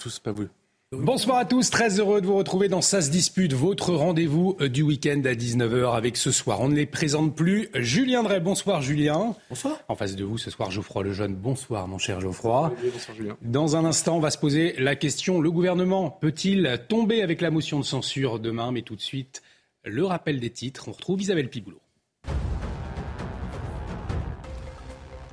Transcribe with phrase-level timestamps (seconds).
[0.00, 0.48] Tous pas vous.
[0.92, 4.68] Bonsoir à tous, très heureux de vous retrouver dans Ça se dispute, votre rendez-vous euh,
[4.70, 6.62] du week-end à 19h avec ce soir.
[6.62, 7.68] On ne les présente plus.
[7.74, 9.36] Julien Drey, bonsoir Julien.
[9.50, 9.78] Bonsoir.
[9.88, 11.34] En face de vous ce soir, Geoffroy Lejeune.
[11.34, 12.72] Bonsoir mon cher Geoffroy.
[12.92, 13.36] bonsoir Julien.
[13.42, 17.50] Dans un instant, on va se poser la question, le gouvernement peut-il tomber avec la
[17.50, 18.72] motion de censure demain?
[18.72, 19.42] Mais tout de suite,
[19.84, 20.88] le rappel des titres.
[20.88, 21.80] On retrouve Isabelle Piboulot.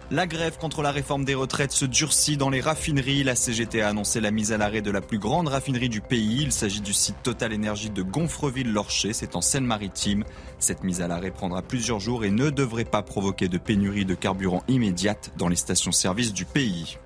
[0.09, 3.25] La grève contre la réforme des retraites se durcit dans les raffineries.
[3.25, 6.43] La CGT a annoncé la mise à l'arrêt de la plus grande raffinerie du pays.
[6.43, 10.23] Il s'agit du site Total Énergie de Gonfreville-Lorcher, c'est en Seine-Maritime.
[10.59, 14.15] Cette mise à l'arrêt prendra plusieurs jours et ne devrait pas provoquer de pénurie de
[14.15, 16.97] carburant immédiate dans les stations-service du pays.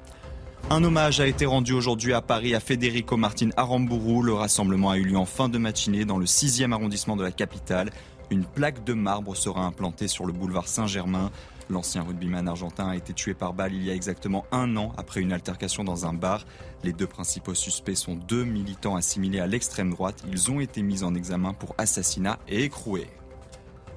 [0.70, 4.24] Un hommage a été rendu aujourd'hui à Paris à Federico Martin Aramburu.
[4.24, 7.32] Le rassemblement a eu lieu en fin de matinée dans le 6e arrondissement de la
[7.32, 7.90] capitale.
[8.30, 11.32] Une plaque de marbre sera implantée sur le boulevard Saint-Germain.
[11.70, 15.22] L'ancien rugbyman argentin a été tué par balle il y a exactement un an après
[15.22, 16.46] une altercation dans un bar.
[16.84, 20.24] Les deux principaux suspects sont deux militants assimilés à l'extrême droite.
[20.28, 23.08] Ils ont été mis en examen pour assassinat et écroués.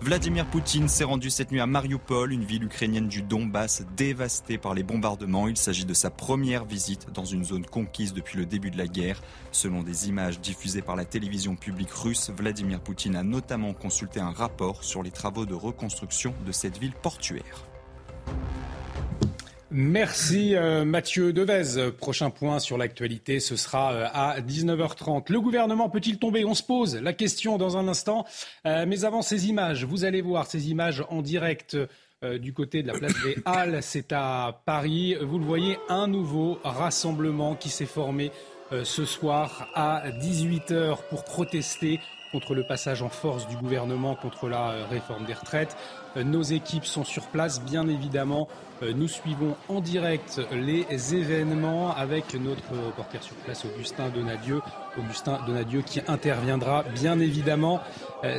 [0.00, 4.74] Vladimir Poutine s'est rendu cette nuit à Mariupol, une ville ukrainienne du Donbass dévastée par
[4.74, 5.48] les bombardements.
[5.48, 8.86] Il s'agit de sa première visite dans une zone conquise depuis le début de la
[8.86, 9.22] guerre.
[9.50, 14.32] Selon des images diffusées par la télévision publique russe, Vladimir Poutine a notamment consulté un
[14.32, 17.64] rapport sur les travaux de reconstruction de cette ville portuaire.
[19.76, 21.90] Merci euh, Mathieu Devez.
[21.90, 25.32] Prochain point sur l'actualité, ce sera euh, à 19h30.
[25.32, 26.44] Le gouvernement peut-il tomber?
[26.44, 28.24] On se pose la question dans un instant.
[28.66, 31.76] Euh, mais avant ces images, vous allez voir ces images en direct
[32.40, 33.80] du côté de la place des Halles.
[33.82, 35.16] C'est à Paris.
[35.20, 38.30] Vous le voyez, un nouveau rassemblement qui s'est formé
[38.70, 41.98] ce soir à 18h pour protester
[42.32, 45.76] contre le passage en force du gouvernement contre la réforme des retraites.
[46.16, 48.48] Nos équipes sont sur place, bien évidemment.
[48.82, 54.60] Nous suivons en direct les événements avec notre reporter sur place, Augustin Donadieu.
[54.98, 57.80] Augustin Donadieu qui interviendra, bien évidemment,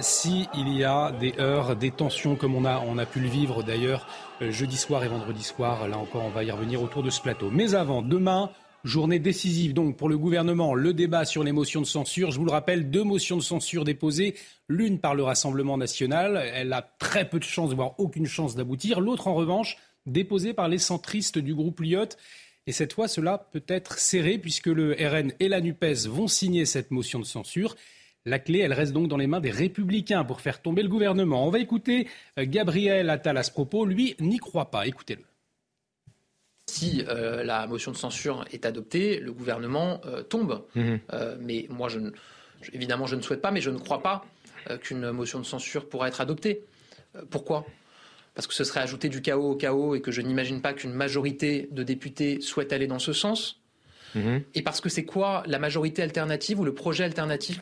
[0.02, 3.64] s'il y a des heures, des tensions comme on a, on a pu le vivre
[3.64, 4.08] d'ailleurs
[4.42, 5.88] jeudi soir et vendredi soir.
[5.88, 7.50] Là encore, on va y revenir autour de ce plateau.
[7.52, 8.50] Mais avant, demain,
[8.86, 12.30] Journée décisive donc pour le gouvernement, le débat sur les motions de censure.
[12.30, 14.36] Je vous le rappelle, deux motions de censure déposées,
[14.70, 19.02] l'une par le Rassemblement national, elle a très peu de chances, voire aucune chance d'aboutir,
[19.02, 22.16] l'autre en revanche déposée par les centristes du groupe Lyotte.
[22.68, 26.66] Et cette fois, cela peut être serré puisque le RN et la NUPES vont signer
[26.66, 27.76] cette motion de censure.
[28.24, 31.48] La clé, elle reste donc dans les mains des républicains pour faire tomber le gouvernement.
[31.48, 32.08] On va écouter
[32.38, 33.84] Gabriel Attal à ce propos.
[33.84, 34.86] Lui n'y croit pas.
[34.86, 35.24] Écoutez-le.
[36.68, 40.66] Si euh, la motion de censure est adoptée, le gouvernement euh, tombe.
[40.76, 41.00] Mhm.
[41.14, 42.12] Euh, mais moi, je, ne-
[42.62, 44.26] je- évidemment, je ne souhaite pas, mais je ne crois pas
[44.72, 46.64] euh, qu'une motion de censure pourra être adoptée.
[47.16, 47.66] Euh, pourquoi?
[48.34, 50.92] Parce que ce serait ajouter du chaos au chaos et que je n'imagine pas qu'une
[50.92, 53.62] majorité de députés souhaite aller dans ce sens.
[54.16, 54.42] Mhm.
[54.56, 57.62] Et parce que c'est quoi la majorité alternative ou le projet alternatif?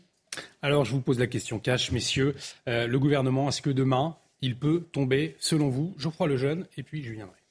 [0.61, 2.35] Alors, je vous pose la question cash, messieurs.
[2.69, 7.03] Euh, le gouvernement, est-ce que demain, il peut tomber, selon vous, Geoffroy Lejeune et puis
[7.03, 7.35] Julien Drey?
[7.35, 7.42] Euh,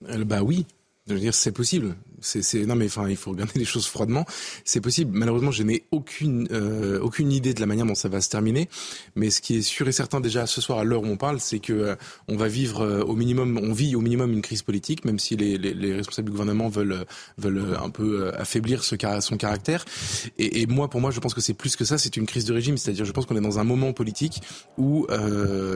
[0.00, 0.66] bah oui.
[1.06, 1.96] Veux dire, c'est possible.
[2.20, 4.24] C'est, non mais enfin, il faut regarder les choses froidement.
[4.64, 5.16] C'est possible.
[5.16, 8.68] Malheureusement, je n'ai aucune, euh, aucune idée de la manière dont ça va se terminer.
[9.16, 11.40] Mais ce qui est sûr et certain déjà ce soir à l'heure où on parle,
[11.40, 11.96] c'est que euh,
[12.28, 15.36] on va vivre euh, au minimum, on vit au minimum une crise politique, même si
[15.36, 17.04] les, les, les responsables du gouvernement veulent, euh,
[17.38, 19.84] veulent euh, un peu euh, affaiblir ce, son caractère.
[20.38, 21.98] Et, et moi, pour moi, je pense que c'est plus que ça.
[21.98, 22.76] C'est une crise de régime.
[22.76, 24.42] C'est-à-dire, je pense qu'on est dans un moment politique
[24.76, 25.06] où,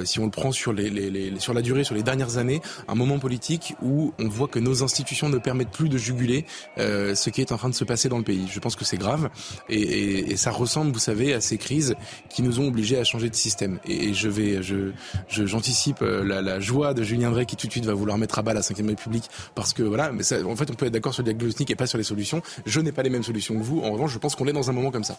[0.05, 2.95] si on le prend sur les, les, sur la durée, sur les dernières années, un
[2.95, 6.34] moment politique où on voit que nos institutions ne permettent plus de juguler
[6.79, 8.47] euh, ce qui est en train de se passer dans le pays.
[8.51, 9.31] Je pense que c'est grave
[9.69, 11.95] et, ça ressemble, vous savez, à ces crises
[12.29, 13.79] qui nous ont obligés à changer de système.
[13.87, 14.93] Et, je vais, je,
[15.29, 18.43] j'anticipe euh, la, joie de Julien Drey qui tout de suite va vouloir mettre à
[18.43, 21.23] bas la Ve République parce que voilà, mais en fait, on peut être d'accord sur
[21.23, 22.43] le diagnostic et pas sur les solutions.
[22.67, 23.81] Je n'ai pas les mêmes solutions que vous.
[23.81, 25.19] En revanche, je pense qu'on est dans un moment comme ça.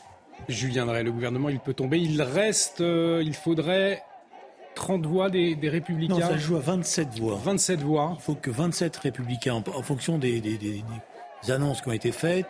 [0.50, 2.00] Julien Drey, le gouvernement, il peut tomber.
[2.00, 4.04] Il reste, euh, il faudrait
[4.76, 6.14] 30 voix des, des républicains.
[6.16, 7.40] Non, ça joue à 27 voix.
[7.44, 8.14] 27 voix.
[8.20, 10.84] Il faut que 27 républicains, en, en fonction des, des- des-
[11.44, 12.48] des annonces qui ont été faites,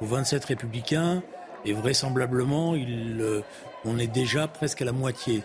[0.00, 1.22] il faut 27 républicains,
[1.64, 3.42] et vraisemblablement, il, euh,
[3.84, 5.42] on est déjà presque à la moitié.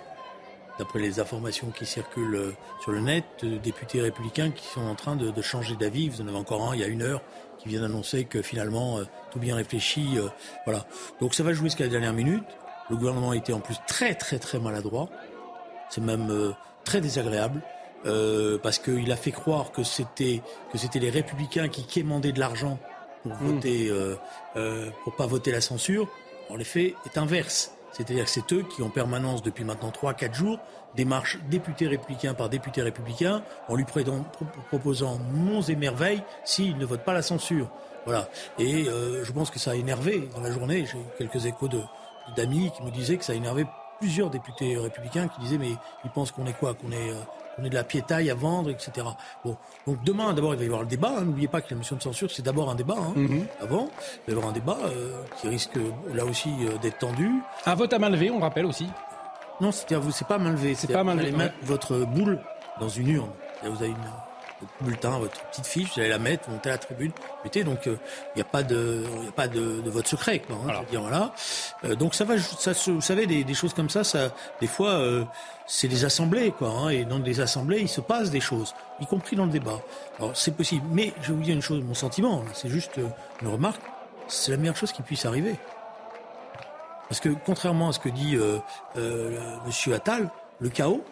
[0.78, 2.52] d'après les informations qui circulent euh,
[2.82, 3.24] sur le net,
[3.64, 6.10] députés républicains qui sont en train de, de changer d'avis.
[6.10, 7.22] Vous en avez encore un il y a une heure
[7.60, 9.00] qui vient d'annoncer que finalement,
[9.32, 10.18] tout bien réfléchi.
[10.66, 10.86] voilà.
[11.22, 12.44] Donc ça va jouer jusqu'à la dernière minute.
[12.90, 15.10] Le gouvernement a été en plus très très très maladroit.
[15.90, 16.54] C'est même
[16.84, 17.62] très désagréable.
[18.06, 22.40] Euh, parce qu'il a fait croire que c'était que c'était les républicains qui quémandaient de
[22.40, 22.78] l'argent
[23.24, 23.48] pour mmh.
[23.48, 24.16] voter euh,
[24.58, 26.08] euh, pour pas voter la censure.
[26.52, 27.72] En l'effet, est inverse.
[27.92, 30.60] C'est-à-dire que c'est eux qui, en permanence, depuis maintenant 3-4 jours,
[30.96, 33.86] démarchent député républicain par député républicain en lui
[34.68, 37.70] proposant monts et merveilles s'il ne vote pas la censure.
[38.06, 38.30] Voilà.
[38.60, 40.86] Et euh, je pense que ça a énervé dans la journée.
[40.86, 41.70] J'ai eu quelques échos
[42.36, 43.66] d'amis qui me disaient que ça a énervé
[44.00, 45.72] plusieurs députés républicains qui disaient mais
[46.04, 49.08] ils pensent qu'on est quoi Qu'on est, euh, est de la piétaille à vendre, etc.
[49.44, 49.56] Bon,
[49.88, 51.14] donc demain, d'abord, il va y avoir le débat.
[51.18, 51.26] Hein.
[51.26, 52.98] N'oubliez pas que la motion de censure, c'est d'abord un débat.
[52.98, 53.46] Hein, mhm.
[53.62, 53.90] Avant,
[54.28, 55.80] il va y avoir un débat euh, qui risque
[56.14, 57.32] là aussi euh, d'être tendu.
[57.66, 58.88] Un vote à main levée, on rappelle aussi.
[59.62, 60.76] Non, c'est-à-dire vous, c'est pas main levée.
[60.76, 61.32] C'est pas main levée.
[61.32, 62.40] Vous allez mettre votre boule
[62.80, 63.30] dans une urne.
[63.64, 63.98] vous avez une
[64.62, 67.12] votre bulletin, votre petite fiche, vous allez la mettre, vous montez à la tribune,
[67.44, 67.64] mettez.
[67.64, 67.98] Donc il euh,
[68.36, 70.58] n'y a pas de, y a pas de, de vote secret, quoi.
[70.68, 71.34] Hein, dire, voilà.
[71.84, 74.30] Euh, donc ça va, ça, vous savez, des, des, choses comme ça, ça,
[74.62, 75.24] des fois, euh,
[75.68, 76.70] c'est des assemblées, quoi.
[76.70, 79.82] Hein, et dans des assemblées, il se passe des choses, y compris dans le débat.
[80.20, 83.00] Alors c'est possible, mais je vais vous dire une chose, mon sentiment, c'est juste
[83.42, 83.82] une remarque,
[84.28, 85.56] c'est la meilleure chose qui puisse arriver.
[87.10, 88.60] Parce que contrairement à ce que dit euh,
[89.66, 90.30] Monsieur Attal,
[90.60, 91.04] le chaos,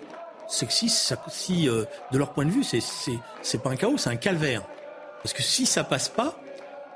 [0.47, 0.89] c'est si,
[1.29, 2.79] si euh, de leur point de vue, c'est
[3.41, 4.63] c'est pas un chaos, c'est un calvaire.
[5.21, 6.35] Parce que si ça passe pas,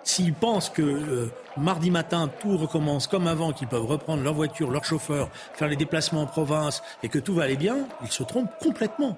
[0.04, 4.72] s'ils pensent que euh, mardi matin tout recommence comme avant, qu'ils peuvent reprendre leur voiture,
[4.72, 8.24] leur chauffeur, faire les déplacements en province et que tout va aller bien, ils se
[8.24, 9.18] trompent complètement.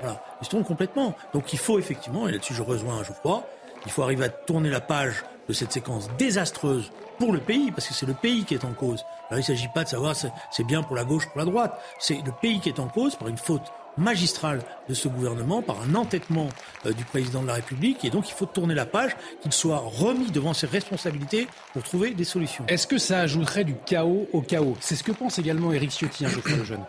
[0.00, 1.14] Voilà, ils se trompent complètement.
[1.32, 3.44] Donc il faut effectivement, et là-dessus je rejoins Geoffroy,
[3.84, 7.88] il faut arriver à tourner la page de cette séquence désastreuse pour le pays, parce
[7.88, 9.04] que c'est le pays qui est en cause.
[9.28, 11.38] Alors il ne s'agit pas de savoir si c'est bien pour la gauche ou pour
[11.38, 15.08] la droite, c'est le pays qui est en cause par une faute magistrale de ce
[15.08, 16.48] gouvernement, par un entêtement
[16.86, 19.82] euh, du président de la République, et donc il faut tourner la page, qu'il soit
[19.84, 22.64] remis devant ses responsabilités pour trouver des solutions.
[22.68, 24.76] Est-ce que ça ajouterait du chaos au chaos?
[24.80, 26.84] C'est ce que pense également Éric Ciotti, un le jeune.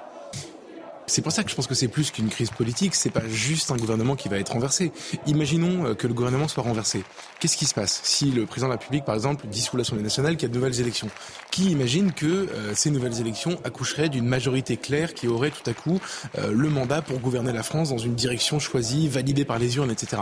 [1.10, 3.72] C'est pour ça que je pense que c'est plus qu'une crise politique, c'est pas juste
[3.72, 4.92] un gouvernement qui va être renversé.
[5.26, 7.04] Imaginons euh, que le gouvernement soit renversé.
[7.40, 10.38] Qu'est-ce qui se passe si le président de la République, par exemple, dissout l'Assemblée nationale,
[10.38, 11.10] qu'il y a de nouvelles élections?
[11.50, 15.74] Qui imagine que euh, ces nouvelles élections accoucheraient d'une majorité claire qui aurait tout à
[15.74, 16.00] coup
[16.38, 19.92] euh, le mandat pour gouverner la France dans une direction choisie, validée par les urnes,
[19.92, 20.22] etc.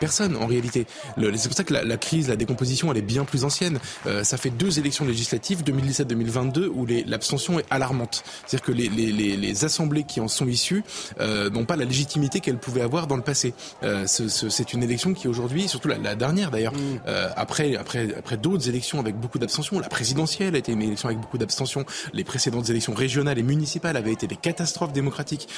[0.00, 0.86] Personne, en réalité.
[1.18, 3.78] C'est pour ça que la, crise, la décomposition, elle est bien plus ancienne.
[4.22, 8.24] ça fait deux élections législatives, 2017-2022, où l'abstention est alarmante.
[8.46, 10.84] C'est-à-dire que les, les, assemblées qui sont issues
[11.20, 13.54] euh, n'ont pas la légitimité qu'elles pouvaient avoir dans le passé.
[13.82, 17.00] Euh, c'est une élection qui aujourd'hui, surtout la, dernière d'ailleurs, mm.
[17.06, 21.08] euh, après après après d'autres élections avec beaucoup d'abstention, la présidentielle a été une élection
[21.08, 25.48] avec beaucoup d'abstention, les précédentes élections régionales et municipales avaient été des catastrophes démocratiques,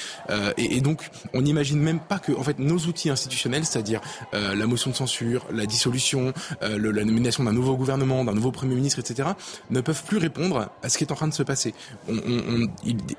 [0.56, 4.00] et, donc on n'imagine même pas que en fait nos outils institutionnels, c'est-à-dire
[4.32, 8.98] la motion de censure, la dissolution, la nomination d'un nouveau gouvernement, d'un nouveau premier ministre,
[8.98, 9.30] etc.,
[9.70, 11.74] ne peuvent plus répondre à ce qui est en train de se passer.
[12.08, 12.68] On, on,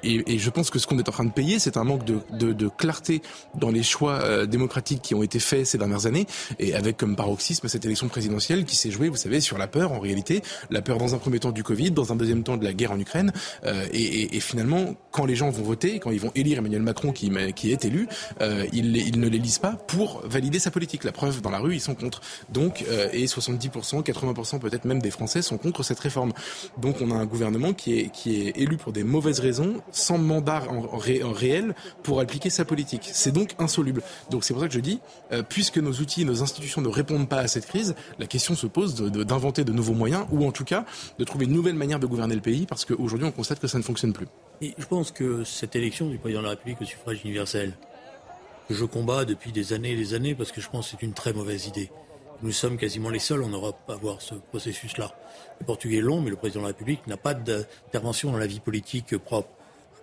[0.04, 2.68] et, et je pense que ce qu'on est en train de c'est un manque de,
[2.70, 3.22] clarté
[3.56, 6.26] dans les choix euh, démocratiques qui ont été faits ces dernières années,
[6.60, 9.92] et avec comme paroxysme cette élection présidentielle qui s'est jouée, vous savez, sur la peur
[9.92, 12.64] en réalité, la peur dans un premier temps du Covid, dans un deuxième temps de
[12.64, 13.34] la guerre en Ukraine,
[13.66, 17.32] euh, et, finalement, quand les gens vont voter, quand ils vont élire Emmanuel Macron qui,
[17.72, 18.08] est élu,
[18.42, 21.04] euh, ils, ne les lisent pas pour valider sa politique.
[21.04, 22.22] La preuve, dans la rue, ils sont contre.
[22.50, 22.84] Donc,
[23.14, 26.34] et 70%, 80% peut-être même des Français sont contre cette réforme.
[26.78, 30.18] Donc, on a un gouvernement qui est, qui est élu pour des mauvaises raisons, sans
[30.18, 30.86] mandat en,
[31.24, 33.10] en réel pour appliquer sa politique.
[33.12, 34.02] C'est donc insoluble.
[34.30, 35.00] Donc c'est pour ça que je dis,
[35.32, 38.68] euh, puisque nos outils nos institutions ne répondent pas à cette crise, la question se
[38.68, 40.86] pose d'inventer de, de, nouveaux moyens ou en tout cas
[41.18, 43.78] de trouver une nouvelle manière de gouverner le pays parce qu'aujourd'hui on constate que ça
[43.78, 44.28] ne fonctionne plus.
[44.62, 47.74] Et je pense que cette élection du président de la République au suffrage universel,
[48.68, 51.06] que je combats depuis des années et des années parce que je pense que c'est
[51.06, 51.92] une très mauvaise idée.
[52.42, 55.16] Nous sommes quasiment les seuls en Europe à avoir ce processus-là.
[55.60, 58.48] Le Portugais est long, mais le président de la République n'a pas d'intervention dans la
[58.48, 59.50] vie politique propre.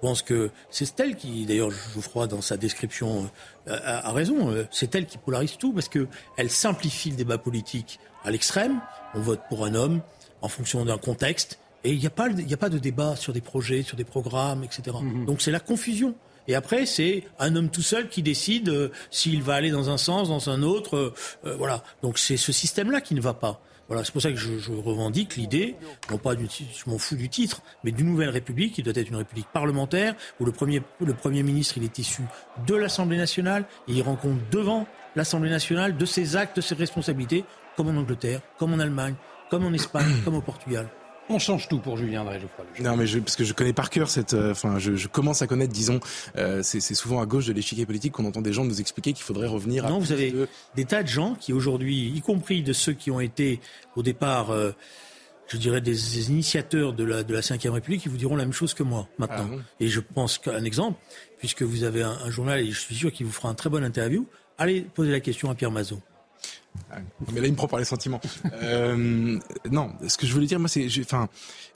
[0.03, 3.31] Je pense que c'est elle qui, d'ailleurs, Geoffroy, dans sa description,
[3.69, 4.51] euh, a, raison.
[4.51, 8.81] Euh, c'est elle qui polarise tout parce que elle simplifie le débat politique à l'extrême.
[9.15, 10.01] On vote pour un homme
[10.41, 13.41] en fonction d'un contexte et il n'y a, pas, a pas de débat sur des
[13.41, 14.97] projets, sur des programmes, etc.
[15.01, 15.25] Mhm.
[15.25, 16.17] Donc c'est la confusion.
[16.49, 19.99] Et après, c'est un homme tout seul qui décide euh, s'il va aller dans un
[19.99, 21.15] sens, dans un autre.
[21.45, 21.85] voilà.
[22.03, 23.63] Donc c'est ce système-là qui ne va pas.
[23.89, 25.77] Voilà, c'est pour ça que je, je revendique l'idée,
[26.11, 29.09] non pas du je m'en fous du titre, mais d'une nouvelle république qui doit être
[29.09, 32.23] une république parlementaire où le premier, le premier ministre il est issu
[32.67, 34.87] de l'Assemblée nationale et il rend compte devant
[35.17, 37.45] l'Assemblée nationale de ses actes, de ses responsabilités,
[37.77, 39.15] comme en Angleterre, comme en Allemagne,
[39.51, 40.89] comme en Espagne, comme au Portugal.
[41.33, 42.41] On change tout pour Julien Drey,
[42.77, 44.35] je Non, mais je, parce que je connais par cœur cette.
[44.35, 46.01] Euh, enfin, je, je, commence à connaître, disons,
[46.37, 49.25] euh, c'est souvent à gauche de l'échiquier politique qu'on entend des gens nous expliquer qu'il
[49.25, 49.89] faudrait revenir.
[49.89, 50.35] Non, vous avez
[50.75, 53.61] des tas de gens qui aujourd'hui, y compris de ceux qui ont été
[53.97, 54.51] au départ.
[54.51, 54.73] Euh,
[55.49, 58.55] je dirais, des, initiateurs de la, de la Ve République qui vous diront la même
[58.55, 59.51] chose que moi maintenant.
[59.53, 60.99] Ah et je pense qu'un exemple,
[61.41, 63.69] puisque vous avez un, un, journal, et je suis sûr qu'il vous fera un très
[63.69, 66.01] bon interview, allez poser la question à Pierre Mazot.
[66.91, 66.99] Ah,
[67.33, 68.21] mais là, il me prend par les sentiments.
[68.63, 69.39] Euh,
[69.71, 71.29] non, ce que je voulais dire, moi, c'est, enfin,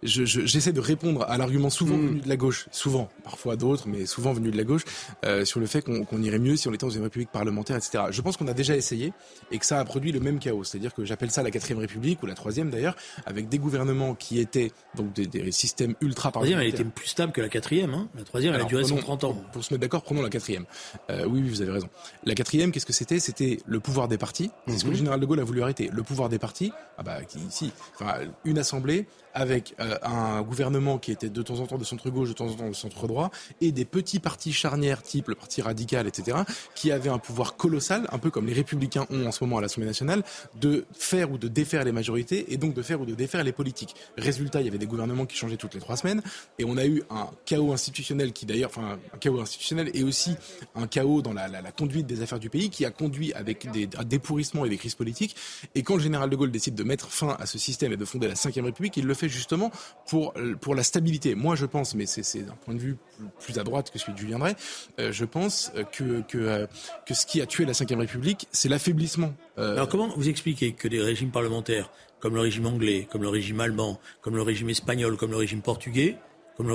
[0.03, 2.07] j'essaie de répondre à l'argument souvent mm.
[2.07, 4.83] venu de la gauche, souvent, parfois d'autres, mais souvent venu de la gauche,
[5.25, 8.05] euh, sur le fait qu'on irait mieux si on était dans une république parlementaire, etc.
[8.11, 9.13] Je pense qu'on a déjà essayé
[9.51, 10.65] et que ça a produit le même chaos.
[10.65, 14.39] C'est-à-dire que j'appelle ça la quatrième république ou la troisième d'ailleurs, avec des gouvernements qui
[14.39, 16.59] étaient donc des, systèmes ultra parlementaires.
[16.59, 17.95] La troisième, elle était plus stable que la quatrième.
[17.95, 18.09] Hein.
[18.17, 19.35] La troisième, elle a duré 130 ans.
[19.53, 20.67] Pour, se mettre d'accord, prenons la quatrième.
[21.11, 21.89] Euh, oui, oui, vous avez raison.
[22.25, 23.19] La quatrième, qu'est-ce que c'était?
[23.19, 24.51] C'était le pouvoir des partis.
[24.87, 25.91] Que le général de Gaulle a voulu arrêter.
[25.93, 28.15] Le pouvoir des partis, ah bah, ici, enfin,
[28.45, 32.35] une assemblée avec euh, un gouvernement qui était de temps en temps de centre-gauche, de
[32.35, 36.39] temps en temps de centre-droit, et des petits partis charnières type le Parti radical, etc.,
[36.75, 39.61] qui avaient un pouvoir colossal, un peu comme les républicains ont en ce moment à
[39.61, 40.25] l'Assemblée nationale,
[40.59, 43.53] de faire ou de défaire les majorités, et donc de faire ou de défaire les
[43.53, 43.95] politiques.
[44.17, 46.23] Résultat, il y avait des gouvernements qui changeaient toutes les trois semaines,
[46.59, 50.35] et on a eu un chaos institutionnel qui d'ailleurs, enfin un chaos institutionnel, et aussi
[50.75, 54.19] un chaos dans la, conduite des affaires du pays, qui a conduit avec des, des
[54.19, 55.37] pourrissements et des crises politiques.
[55.75, 58.05] Et quand le général de Gaulle décide de mettre fin à ce système et de
[58.07, 59.71] fonder la Ve République, il le fait justement
[60.09, 61.35] pour, pour la stabilité.
[61.35, 62.97] Moi, je pense, mais c'est un point de vue
[63.41, 64.57] plus à droite que celui de Julien Drey,
[64.99, 69.35] euh, je pense euh, que ce qui a tué la Ve République, c'est l'affaiblissement.
[69.59, 71.91] Euh, Alors comment vous expliquez que des régimes parlementaires,
[72.21, 75.63] comme le régime anglais, comme le régime allemand, comme le régime espagnol, comme le régime
[75.63, 76.17] portugais,
[76.57, 76.73] comme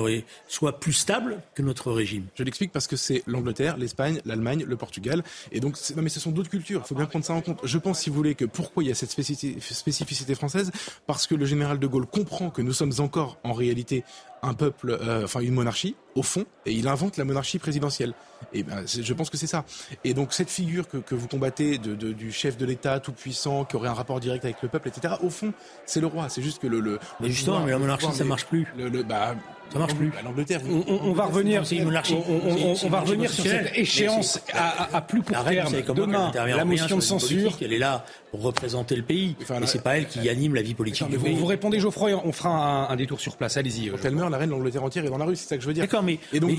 [0.48, 2.26] soit plus stable que notre régime.
[2.34, 5.24] Je l'explique parce que c'est l'Angleterre, l'Espagne, l'Allemagne, le Portugal.
[5.50, 6.82] Et donc, non, mais ce sont d'autres cultures.
[6.84, 7.60] Il faut bien prendre ça en compte.
[7.64, 10.70] Je pense, si vous voulez, que pourquoi il y a cette spécificité française?
[11.06, 14.04] Parce que le général de Gaulle comprend que nous sommes encore, en réalité,
[14.42, 18.12] un peuple, euh, enfin une monarchie, au fond, et il invente la monarchie présidentielle.
[18.52, 19.64] Et ben, je pense que c'est ça.
[20.04, 23.12] Et donc cette figure que, que vous combattez de, de, du chef de l'État tout
[23.12, 25.14] puissant, qui aurait un rapport direct avec le peuple, etc.
[25.22, 25.52] Au fond,
[25.86, 26.28] c'est le roi.
[26.28, 26.80] C'est juste que le.
[26.80, 28.66] le mais justement, mais la monarchie, ça marche plus.
[28.76, 29.36] Le, le bah,
[29.72, 30.12] ça marche plus.
[30.22, 30.60] L'Angleterre.
[30.68, 31.62] On, on, va revenir.
[31.72, 35.72] On, on, va revenir sur cette échéance à, à, plus court terme.
[35.94, 37.56] Demain, la motion de censure.
[37.60, 39.36] Elle est là pour représenter le pays.
[39.42, 41.06] Enfin, mais c'est pas elle qui anime la vie politique.
[41.08, 42.20] vous, vous, répondez, Geoffroy.
[42.24, 43.56] On fera un, un détour sur place.
[43.56, 43.90] Allez-y.
[43.90, 45.36] Quand elle meurt, la reine de l'Angleterre entière est dans la rue.
[45.36, 45.84] C'est ça que je veux dire.
[45.84, 46.18] D'accord, mais,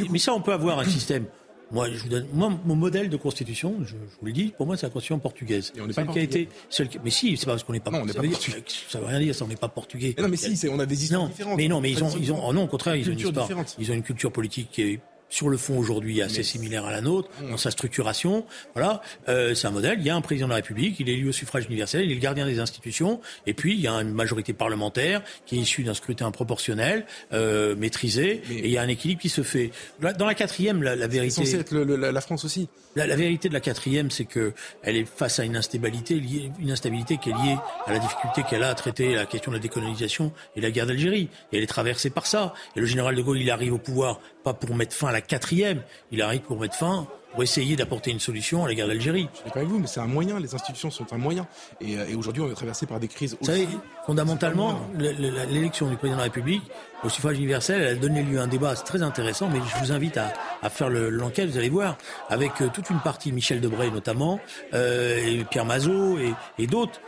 [0.09, 1.25] mais ça, on peut avoir un système
[1.73, 4.77] moi, je vous donne, moi, mon modèle de constitution, je, vous l'ai dit, pour moi,
[4.77, 5.73] c'est la constitution portugaise.
[5.75, 7.89] Et on n'est pas, qui seul, mais si, c'est pas parce qu'on n'est pas.
[7.89, 8.63] Non, on n'est pas portugais.
[8.87, 10.13] Ça veut rien dire, ça, on n'est pas portugais.
[10.19, 11.57] non, mais si, on a des histoires différentes.
[11.57, 13.49] Mais non, mais ils ont, ils ont, oh non, au contraire, ils ont une histoire.
[13.79, 14.99] Ils ont une culture politique qui est
[15.33, 18.45] sur le fond aujourd'hui assez similaire à la nôtre dans sa structuration.
[18.75, 19.97] Voilà, euh, c'est un modèle.
[19.99, 22.11] Il y a un président de la République, il est élu au suffrage universel, il
[22.11, 25.59] est le gardien des institutions, et puis il y a une majorité parlementaire qui est
[25.59, 29.71] issue d'un scrutin proportionnel, euh, maîtrisé, et il y a un équilibre qui se fait.
[30.19, 31.33] Dans la quatrième, la, la vérité.
[31.33, 32.69] C'est censé être le, la France aussi.
[32.95, 36.51] La, la, vérité de la quatrième, c'est que elle est face à une instabilité, liée,
[36.59, 39.57] une instabilité qui est liée à la difficulté qu'elle a à traiter la question de
[39.57, 41.29] la décolonisation et la guerre d'Algérie.
[41.51, 42.53] Et elle est traversée par ça.
[42.75, 45.21] Et le général de Gaulle, il arrive au pouvoir pas pour mettre fin à la
[45.27, 49.27] quatrième, il arrive pour mettre fin pour essayer d'apporter une solution à la guerre d'Algérie.
[49.31, 51.47] Je suis d'accord avec vous, mais c'est un moyen, les institutions sont un moyen.
[51.81, 53.51] Et, euh, et aujourd'hui, on est traversé par des crises aussi.
[53.51, 53.67] Vous savez,
[54.05, 56.61] fondamentalement, l'élection du président de la République,
[57.03, 59.91] au suffrage universel, elle a donné lieu à un débat très intéressant, mais je vous
[59.91, 61.97] invite à, à faire l'enquête, vous allez voir,
[62.29, 64.39] avec euh, toute une partie, Michel Debré notamment,
[64.73, 67.01] euh, et Pierre Mazot et, et d'autres,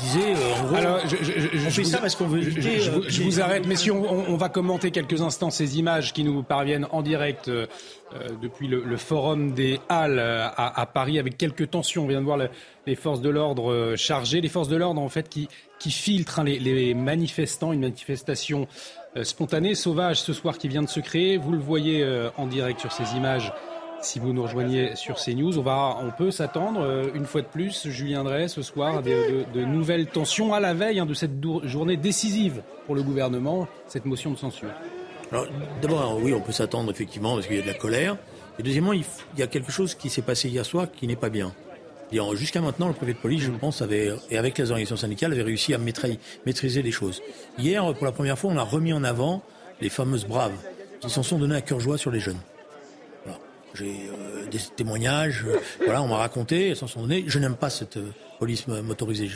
[0.00, 2.80] disait, euh, en gros, Alors, je, je, on fait ça parce qu'on veut éviter.
[2.80, 6.42] Je, je vous arrête, messieurs, on, on, va commenter quelques instants ces images qui nous
[6.42, 7.66] parviennent en direct euh,
[8.14, 12.04] euh depuis le, le, forum des Halles euh, à, à, Paris, avec quelques tensions.
[12.04, 12.48] On vient de voir le,
[12.86, 15.48] les forces de l'ordre chargées, les forces de l'ordre en fait qui,
[15.78, 18.66] qui filtrent hein, les, les, manifestants, une manifestation
[19.22, 21.36] spontanée, sauvage ce soir qui vient de se créer.
[21.36, 22.04] Vous le voyez
[22.36, 23.52] en direct sur ces images
[24.04, 25.58] si vous nous rejoignez sur CNews.
[25.58, 29.44] On, va, on peut s'attendre, euh, une fois de plus, Julien Drey, ce soir, de,
[29.52, 31.32] de, nouvelles tensions à la veille hein, de cette
[31.64, 34.68] journée décisive pour le gouvernement, cette motion de censure.
[35.32, 35.46] Alors,
[35.80, 38.16] d'abord, oui, on peut s'attendre, effectivement, parce qu'il y a de la colère.
[38.58, 39.04] Et deuxièmement, il,
[39.36, 41.52] y a quelque chose qui s'est passé hier soir qui n'est pas bien.
[42.34, 45.42] Jusqu'à maintenant, le préfet de police, je pense, avait, et avec les organisations syndicales, avait
[45.42, 47.20] réussi à maîtriser les choses.
[47.58, 49.42] Hier, pour la première fois, on a remis en avant
[49.80, 50.54] les fameuses braves
[51.00, 52.38] qui s'en sont données à cœur joie sur les jeunes.
[53.74, 57.24] J'ai euh, des témoignages, euh, voilà, on m'a raconté, sans son donné.
[57.26, 59.28] Je n'aime pas cette euh, police motorisée.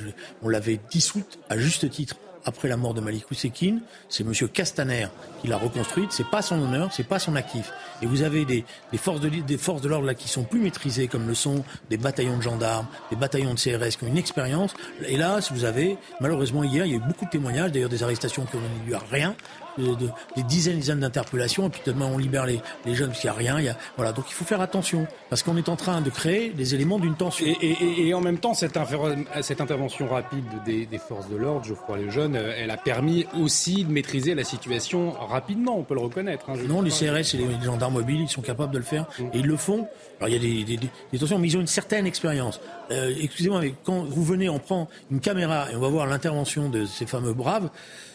[0.42, 4.32] on l'avait dissoute à juste titre après la mort de Malik Ousekine, c'est M.
[4.48, 5.08] Castaner
[5.40, 6.12] qui l'a reconstruite.
[6.12, 7.72] C'est pas son honneur, c'est pas son actif.
[8.00, 8.64] Et vous avez des,
[8.96, 11.98] forces de, des forces de l'ordre là qui sont plus maîtrisées, comme le sont des
[11.98, 14.74] bataillons de gendarmes, des bataillons de CRS qui ont une expérience.
[15.06, 18.02] Et là, vous avez, malheureusement hier, il y a eu beaucoup de témoignages, d'ailleurs des
[18.02, 19.34] arrestations qui ont eu à rien,
[19.78, 23.20] de, des dizaines et dizaines d'interpellations, et puis demain on libère les, les jeunes parce
[23.20, 23.58] qu'il n'y a rien.
[23.58, 26.10] Il y a, voilà, donc il faut faire attention, parce qu'on est en train de
[26.10, 27.46] créer des éléments d'une tension.
[27.46, 28.78] Et, et, et, en même temps, cette,
[29.42, 32.76] cette intervention rapide des, des forces de l'ordre, je crois les jeunes, euh, elle a
[32.76, 36.50] permis aussi de maîtriser la situation rapidement, on peut le reconnaître.
[36.50, 39.24] Hein, non, les CRS et les gendarmes mobiles, ils sont capables de le faire, mm.
[39.32, 39.86] et ils le font.
[40.18, 42.60] Alors il y a des, des, des, tensions, mais ils ont une certaine expérience.
[42.90, 46.68] Euh, excusez-moi, mais quand vous venez, on prend une caméra et on va voir l'intervention
[46.68, 47.70] de ces fameux braves,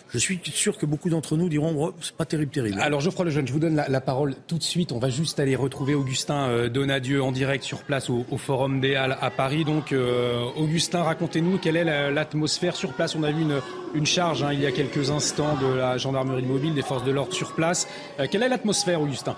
[0.09, 2.79] je suis sûr que beaucoup d'entre nous diront oh, c'est pas terrible, terrible.
[2.79, 4.91] Alors Geoffroy Lejeune, je vous donne la, parole tout de suite.
[4.91, 8.95] On va juste aller retrouver Augustin euh, Donadieu en direct sur place au, Forum des
[8.95, 9.65] Halles à Paris.
[9.65, 13.15] Donc euh, Augustin, racontez-nous quelle est l'atmosphère sur place.
[13.15, 13.59] On a vu une,
[13.95, 17.11] une charge hein, il y a quelques instants de la gendarmerie mobile, des forces de
[17.11, 17.87] l'ordre sur place.
[18.19, 19.35] Euh, quelle est l'atmosphère, Augustin?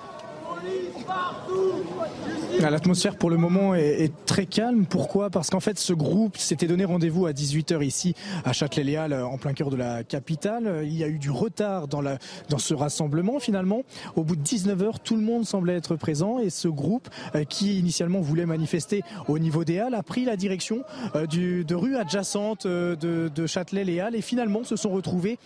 [2.60, 4.86] L'atmosphère pour le moment est, très calme.
[4.86, 5.30] Pourquoi?
[5.30, 9.54] Parce qu'en fait, ce groupe s'était donné rendez-vous à 18h ici à Châtelet-Léal, en plein
[9.54, 10.82] cœur de la capitale.
[10.84, 12.18] Il y a eu du retard dans, la,
[12.50, 13.84] dans ce rassemblement finalement.
[14.16, 17.78] Au bout de 19h, tout le monde semblait être présent et ce groupe euh, qui
[17.78, 20.84] initialement voulait manifester au niveau des Halles a pris la direction
[21.16, 25.38] euh, du, de rues adjacentes euh, de, de Châtelet-Léal et finalement se sont retrouvés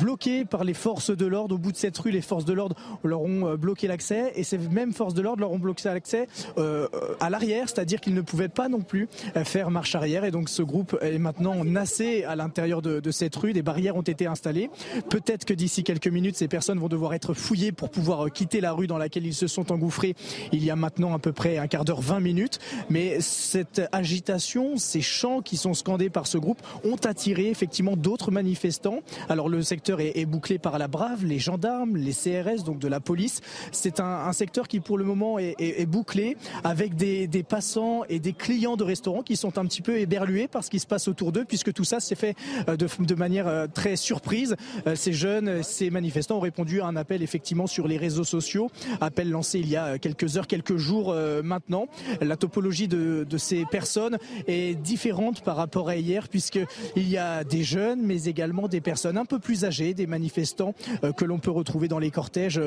[0.00, 1.54] bloqués par les forces de l'ordre.
[1.54, 4.58] Au bout de cette rue, les forces de l'ordre leur ont bloqué l'accès et ces
[4.58, 6.26] mêmes forces de l'ordre leur ont bloqué l'accès
[6.58, 6.88] euh,
[7.20, 10.24] à l'arrière, c'est-à-dire qu'ils ne pouvaient pas non plus euh, faire marche arrière.
[10.24, 13.52] Et donc ce groupe est maintenant nassé à l'intérieur de, de cette rue.
[13.52, 14.70] Des barrières ont été installées.
[15.10, 18.60] Peut-être que d'ici quelques minutes, ces personnes vont devoir être fouillées pour pouvoir euh, quitter
[18.60, 20.14] la rue dans laquelle ils se sont engouffrés
[20.52, 22.58] il y a maintenant à peu près un quart d'heure, 20 minutes.
[22.90, 28.30] Mais cette agitation, ces chants qui sont scandés par ce groupe ont attiré effectivement d'autres
[28.30, 29.00] manifestants.
[29.28, 32.88] Alors le secteur est, est, bouclé par la Brave, les gendarmes, les CRS, donc de
[32.88, 33.40] la police.
[33.72, 37.42] C'est un, un, secteur qui pour le moment est, est, est bouclé avec des, des,
[37.42, 40.78] passants et des clients de restaurants qui sont un petit peu éberlués par ce qui
[40.78, 42.36] se passe autour d'eux, puisque tout ça s'est fait
[42.68, 44.56] euh, de, de, manière euh, très surprise.
[44.86, 48.70] Euh, ces jeunes, ces manifestants ont répondu à un appel effectivement sur les réseaux sociaux,
[49.00, 51.86] appel lancé il y a quelques heures, quelques jours maintenant.
[52.20, 57.44] La topologie de, de ces personnes est différente par rapport à hier, puisqu'il y a
[57.44, 60.74] des jeunes, mais également des personnes un peu plus âgées, des manifestants
[61.16, 62.60] que l'on peut retrouver dans les cortèges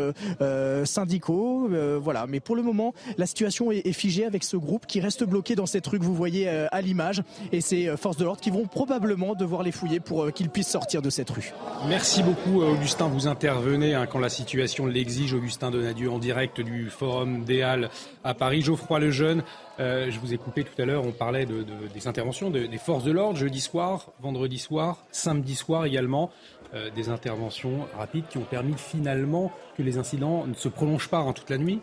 [0.86, 1.69] syndicaux.
[2.01, 2.25] voilà.
[2.28, 5.65] Mais pour le moment, la situation est, figé avec ce groupe qui reste bloqué dans
[5.65, 7.23] cette rue que vous voyez euh, à l'image.
[7.51, 10.49] Et ces euh, forces de l'ordre qui vont probablement devoir les fouiller pour euh, qu'ils
[10.49, 11.53] puissent sortir de cette rue.
[11.88, 13.08] Merci beaucoup, Augustin.
[13.08, 15.34] Vous intervenez hein, quand la situation l'exige.
[15.34, 17.89] Augustin Donadieu en direct du Forum des Halles
[18.23, 18.62] à Paris.
[18.62, 19.43] Geoffroy Lejeune.
[19.80, 22.77] Je vous ai coupé tout à l'heure, on parlait de, de, des interventions de, des
[22.80, 26.32] forces de l'ordre jeudi soir, vendredi soir, samedi soir également.
[26.95, 31.34] Des interventions rapides qui ont permis finalement que les incidents ne se prolongent pas hein,
[31.34, 31.80] toute la nuit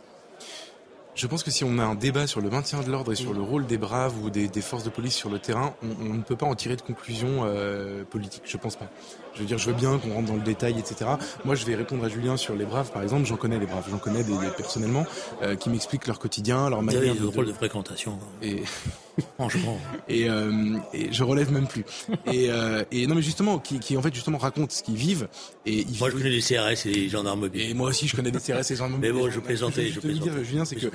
[1.14, 3.32] je pense que si on a un débat sur le maintien de l'ordre et sur
[3.32, 6.22] le rôle des braves ou des, forces de police sur le terrain, on, on, ne
[6.22, 8.42] peut pas en tirer de conclusion euh, politique.
[8.44, 8.88] Je pense pas.
[9.34, 11.10] Je veux dire, je veux bien qu'on rentre dans le détail, etc.
[11.44, 13.26] Moi, je vais répondre à Julien sur les braves, par exemple.
[13.26, 15.06] J'en connais les braves, j'en connais des, des personnellement
[15.42, 18.18] euh, qui m'expliquent leur quotidien, leur manière de, rôle de fréquentation.
[18.42, 18.62] Et
[19.34, 19.78] franchement.
[20.08, 21.84] et, euh, et, je relève même plus.
[22.32, 25.28] Et, euh, et non, mais justement, qui, qui, en fait justement racontent ce qu'ils vivent.
[25.66, 27.70] Et moi, je connais des CRS et des gendarmes mobiles.
[27.70, 29.12] Et moi aussi, je connais des CRS et des gendarmes mobiles.
[29.12, 29.88] Mais bon, je plaisantais.
[29.88, 30.30] Je, je plaisantais.
[30.30, 30.88] dire, Julien, c'est que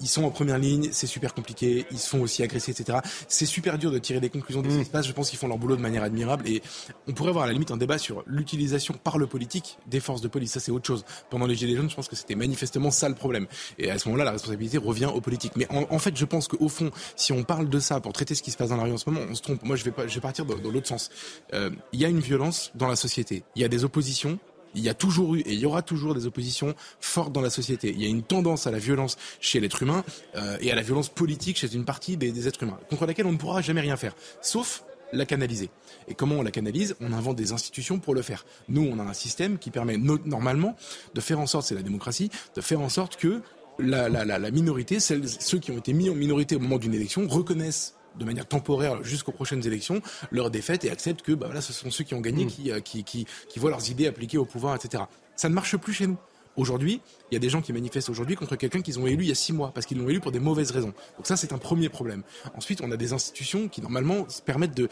[0.00, 2.98] ils sont en première ligne, c'est super compliqué, ils se font aussi agresser, etc.
[3.28, 5.06] C'est super dur de tirer des conclusions de ce qui se passe.
[5.06, 6.62] Je pense qu'ils font leur boulot de manière admirable et
[7.06, 10.20] on pourrait avoir à la limite un débat sur l'utilisation par le politique des forces
[10.20, 10.52] de police.
[10.52, 11.04] Ça, c'est autre chose.
[11.28, 13.46] Pendant les Gilets jaunes, je pense que c'était manifestement ça le problème.
[13.78, 15.52] Et à ce moment-là, la responsabilité revient aux politiques.
[15.56, 18.42] Mais en, fait, je pense qu'au fond, si on parle de ça pour traiter ce
[18.42, 19.62] qui se passe dans la rue en ce moment, on se trompe.
[19.62, 21.10] Moi, je vais, partir dans, dans l'autre sens.
[21.52, 23.42] Euh, il y a une violence dans la société.
[23.56, 24.38] Il y a des oppositions
[24.74, 27.50] il y a toujours eu et il y aura toujours des oppositions fortes dans la
[27.50, 27.90] société.
[27.90, 30.04] Il y a une tendance à la violence chez l'être humain
[30.36, 33.26] euh, et à la violence politique chez une partie des, des, êtres humains, contre laquelle
[33.26, 35.70] on ne pourra jamais rien faire, sauf la canaliser.
[36.06, 36.96] Et comment on la canalise?
[37.00, 38.44] On invente des institutions pour le faire.
[38.68, 40.76] Nous, on a un système qui permet normalement
[41.14, 43.42] de faire en sorte, c'est la démocratie, de faire en sorte que
[43.78, 46.78] la, la, la, la minorité, celles, ceux qui ont été mis en minorité au moment
[46.78, 51.46] d'une élection, reconnaissent de manière temporaire jusqu'aux prochaines élections leur défaite et acceptent que bah,
[51.46, 52.48] voilà, ce sont ceux qui ont gagné mmh.
[52.48, 55.04] qui, qui, qui, qui voient leurs idées appliquées au pouvoir, etc.
[55.36, 56.18] Ça ne marche plus chez nous
[56.58, 59.28] Aujourd'hui, il y a des gens qui manifestent aujourd'hui contre quelqu'un qu'ils ont élu il
[59.28, 60.92] y a six mois, parce qu'ils l'ont élu pour des mauvaises raisons.
[61.16, 62.24] Donc ça, c'est un premier problème.
[62.56, 64.88] Ensuite, on a des institutions qui, normalement, permettent de,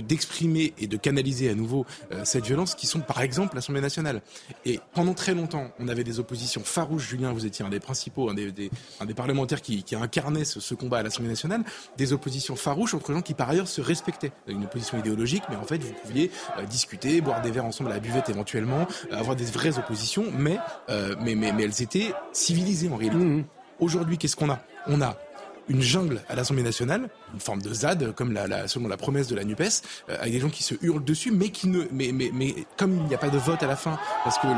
[0.00, 4.20] d'exprimer et de canaliser à nouveau euh, cette violence, qui sont, par exemple, l'Assemblée nationale.
[4.64, 7.08] Et pendant très longtemps, on avait des oppositions farouches.
[7.08, 10.58] Julien, vous étiez un des principaux, un des, un des parlementaires qui, qui incarnait ce,
[10.58, 11.62] ce combat à l'Assemblée nationale,
[11.98, 14.32] des oppositions farouches entre gens qui, par ailleurs, se respectaient.
[14.48, 17.94] Une opposition idéologique, mais en fait, vous pouviez euh, discuter, boire des verres ensemble à
[17.94, 22.88] la buvette éventuellement, euh, avoir des vraies oppositions, mais, mais, mais mais elles étaient civilisées
[22.88, 23.24] en réalité.
[23.24, 23.44] Mmh.
[23.80, 24.60] Aujourd'hui, qu'est-ce qu'on a?
[24.86, 25.16] On a
[25.70, 29.36] une jungle à l'Assemblée nationale, une forme de ZAD, comme la, selon la promesse de
[29.36, 32.30] la Nupes, euh, avec des gens qui se hurlent dessus, mais qui ne, mais, mais,
[32.34, 34.48] mais comme il n'y a pas de vote à la fin, parce que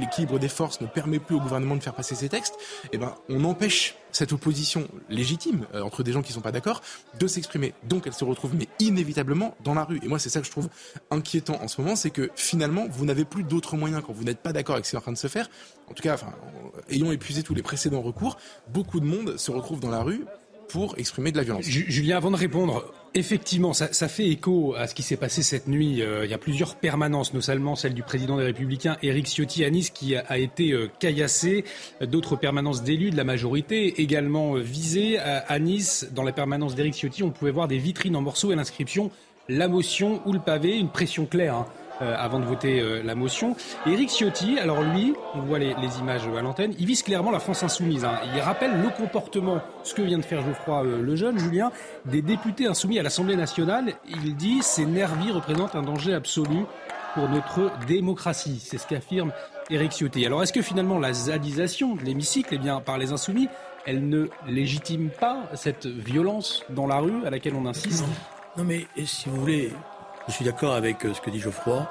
[0.00, 2.56] l'équilibre des forces ne permet plus au gouvernement de faire passer ces textes,
[2.92, 6.52] eh ben, on empêche cette opposition légitime euh, entre des gens qui ne sont pas
[6.52, 6.82] d'accord
[7.18, 7.74] de s'exprimer.
[7.84, 10.00] Donc elle se retrouve, mais inévitablement, dans la rue.
[10.02, 10.68] Et moi, c'est ça que je trouve
[11.10, 14.40] inquiétant en ce moment, c'est que finalement, vous n'avez plus d'autres moyens quand vous n'êtes
[14.40, 15.48] pas d'accord avec ce qui est en train de se faire.
[15.88, 16.16] En tout cas,
[16.88, 20.24] ayant épuisé tous les précédents recours, beaucoup de monde se retrouve dans la rue
[20.72, 21.64] pour exprimer de la violence.
[21.64, 26.02] Julien, avant de répondre, effectivement, ça, fait écho à ce qui s'est passé cette nuit.
[26.02, 29.70] Euh, il y a plusieurs permanences, notamment celle du président des Républicains, Éric Ciotti, à
[29.70, 30.88] Nice, qui a, été euh.
[32.06, 35.18] D'autres permanences d'élus de la majorité également euh, visées.
[35.18, 38.56] À, Nice, dans la permanence d'Éric Ciotti, on pouvait voir des vitrines en morceaux et
[38.56, 39.10] l'inscription
[39.48, 41.54] la motion ou le pavé, une pression claire.
[41.54, 41.66] Hein.
[42.02, 43.54] Euh, avant de voter euh, la motion.
[43.84, 47.62] Éric Ciotti, alors lui, on voit les, images à l'antenne, il vise clairement la France
[47.62, 48.06] insoumise.
[48.06, 48.18] Hein.
[48.34, 51.70] Il rappelle le comportement, ce que vient de faire Geoffroy euh, le jeune, Julien,
[52.06, 53.92] des députés insoumis à l'Assemblée nationale.
[54.08, 56.64] Il dit ces nervis représentent un danger absolu
[57.12, 58.62] pour notre démocratie.
[58.64, 59.32] C'est ce qu'affirme
[59.68, 60.24] Éric Ciotti.
[60.24, 63.48] Alors est-ce que finalement la zadisation de l'hémicycle, eh bien, par les insoumis,
[63.84, 68.06] elle ne légitime pas cette violence dans la rue à laquelle on insiste?
[68.56, 69.70] Non mais si vous voulez,
[70.28, 71.86] je suis d'accord avec euh, ce que dit Geoffroy.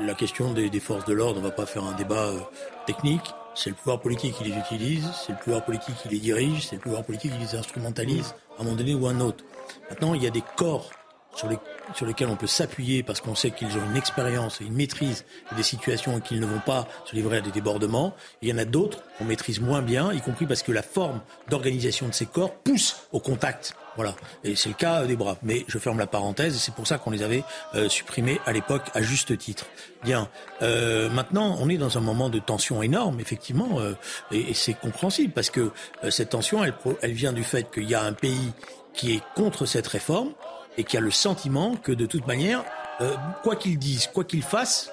[0.00, 2.40] La question des, forces de l'ordre, on ne va pas faire un débat euh,
[2.86, 3.34] technique.
[3.54, 6.76] C'est le pouvoir politique qui les utilise, c'est le pouvoir politique qui les dirige, c'est
[6.76, 9.44] le pouvoir politique qui les instrumentalise à un moment donné ou à un autre.
[9.90, 10.90] Maintenant, il y a des corps
[11.34, 11.58] sur, les,
[11.94, 15.24] sur lesquels on peut s'appuyer parce qu'on sait qu'ils ont une expérience et une maîtrise
[15.56, 18.14] des situations et qu'ils ne vont pas se livrer à des débordements.
[18.42, 21.20] il y en a d'autres qu'on maîtrise moins bien, y compris parce que la forme
[21.48, 23.74] d'organisation de ces corps pousse au contact.
[23.96, 24.16] Voilà.
[24.42, 25.38] Et c'est le cas des braves.
[25.42, 27.44] Mais je ferme la parenthèse et c'est pour ça qu'on les avait
[27.74, 29.66] euh, supprimés à l'époque à juste titre.
[30.02, 30.28] Bien.
[30.62, 33.94] Euh, maintenant, on est dans un moment de tension énorme, effectivement, euh,
[34.30, 35.70] et, c'est compréhensible parce que
[36.02, 38.52] euh, cette tension, elle vient du fait qu'il y a un pays
[38.92, 40.32] qui est contre cette réforme,
[40.78, 42.64] et qui a le sentiment que de toute manière,
[43.00, 44.90] euh, quoi qu'il dise, quoi qu'il fasse,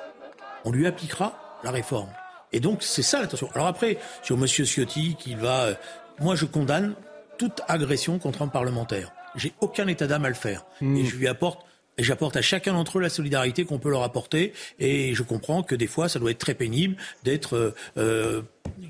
[0.65, 2.09] on lui appliquera la réforme.
[2.53, 3.49] Et donc c'est ça l'attention.
[3.53, 5.73] Alors après, sur Monsieur Ciotti qui va, euh,
[6.19, 6.95] moi je condamne
[7.37, 9.11] toute agression contre un parlementaire.
[9.35, 10.65] J'ai aucun état d'âme à le faire.
[10.81, 10.97] Hmm.
[10.97, 11.65] Et je lui apporte
[11.97, 14.53] et j'apporte à chacun d'entre eux la solidarité qu'on peut leur apporter.
[14.79, 18.41] Et je comprends que des fois, ça doit être très pénible d'être, euh,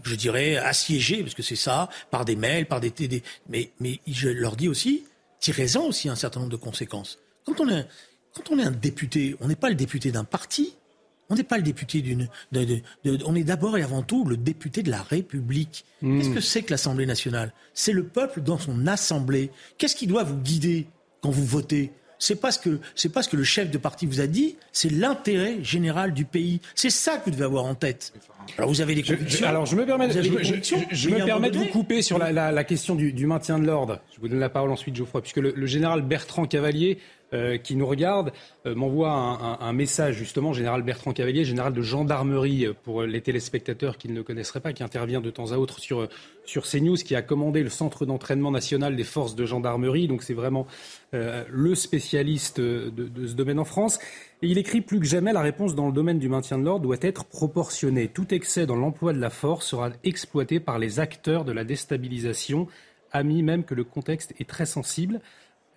[0.03, 3.23] je dirais, assiégé, parce que c'est ça, par des mails, par des, des...
[3.49, 5.03] Mais, mais je leur dis aussi,
[5.41, 7.19] tirez-en aussi un certain nombre de conséquences.
[7.45, 7.85] Quand on est,
[8.33, 10.75] quand on est un député, on n'est pas le député d'un parti,
[11.29, 12.29] on n'est pas le député d'une.
[12.53, 15.85] on est d'abord et avant tout le député de la République.
[16.01, 16.19] Hmm.
[16.19, 17.53] Qu'est-ce que c'est que l'Assemblée nationale?
[17.73, 19.49] C'est le peuple dans son assemblée.
[19.77, 20.87] Qu'est-ce qui doit vous guider
[21.21, 21.91] quand vous votez?
[22.21, 24.55] C'est pas ce que c'est pas ce que le chef de parti vous a dit,
[24.71, 26.61] c'est l'intérêt général du pays.
[26.75, 28.13] C'est ça que vous devez avoir en tête.
[28.59, 29.47] Alors vous avez des convictions.
[29.47, 33.25] alors je me permets, de, je, me permets de vous couper sur la, question du,
[33.25, 34.01] maintien de l'ordre.
[34.13, 36.99] Je vous donne la parole ensuite, Geoffroy, puisque le général Bertrand Cavalier
[37.33, 38.33] euh, qui nous regarde
[38.65, 43.97] euh, m'envoie un, message justement, général Bertrand Cavalier, général de gendarmerie euh, pour les téléspectateurs
[43.97, 46.09] qui ne le connaisseraient pas, qui intervient de temps à autre sur,
[46.43, 50.09] sur CNews, qui a commandé le centre d'entraînement national des forces de gendarmerie.
[50.09, 50.67] Donc c'est vraiment
[51.13, 53.99] le spécialiste de, de, ce domaine en France.
[54.41, 56.83] Et il écrit plus que jamais, la réponse dans le domaine du maintien de l'ordre
[56.83, 58.09] doit être proportionnée.
[58.09, 62.67] Tout excès dans l'emploi de la force sera exploité par les acteurs de la déstabilisation,
[63.13, 65.21] amis même que le contexte est très sensible.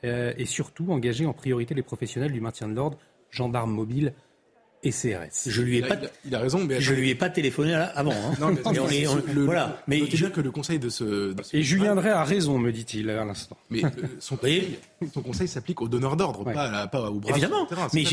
[0.04, 2.98] Euh, et surtout engager en priorité les professionnels du maintien de l'ordre,
[3.30, 4.12] gendarmes mobiles
[4.82, 5.48] et CRS.
[5.48, 8.12] Je lui ai pas, il a raison, mais je lui ai pas téléphoné avant.
[8.12, 8.34] Hein.
[8.38, 8.54] Non,
[8.90, 9.04] mais,
[9.44, 9.82] voilà.
[9.86, 10.26] Mais je...
[10.26, 13.56] que le conseil de ce, et Julien Drey a raison, me dit-il à l'instant.
[13.70, 13.88] Mais euh,
[14.18, 14.78] son, conseil,
[15.12, 17.30] son conseil s'applique aux donneurs d'ordre, pas, pas, aux bras.
[17.30, 17.66] Évidemment.
[17.94, 18.04] Mais,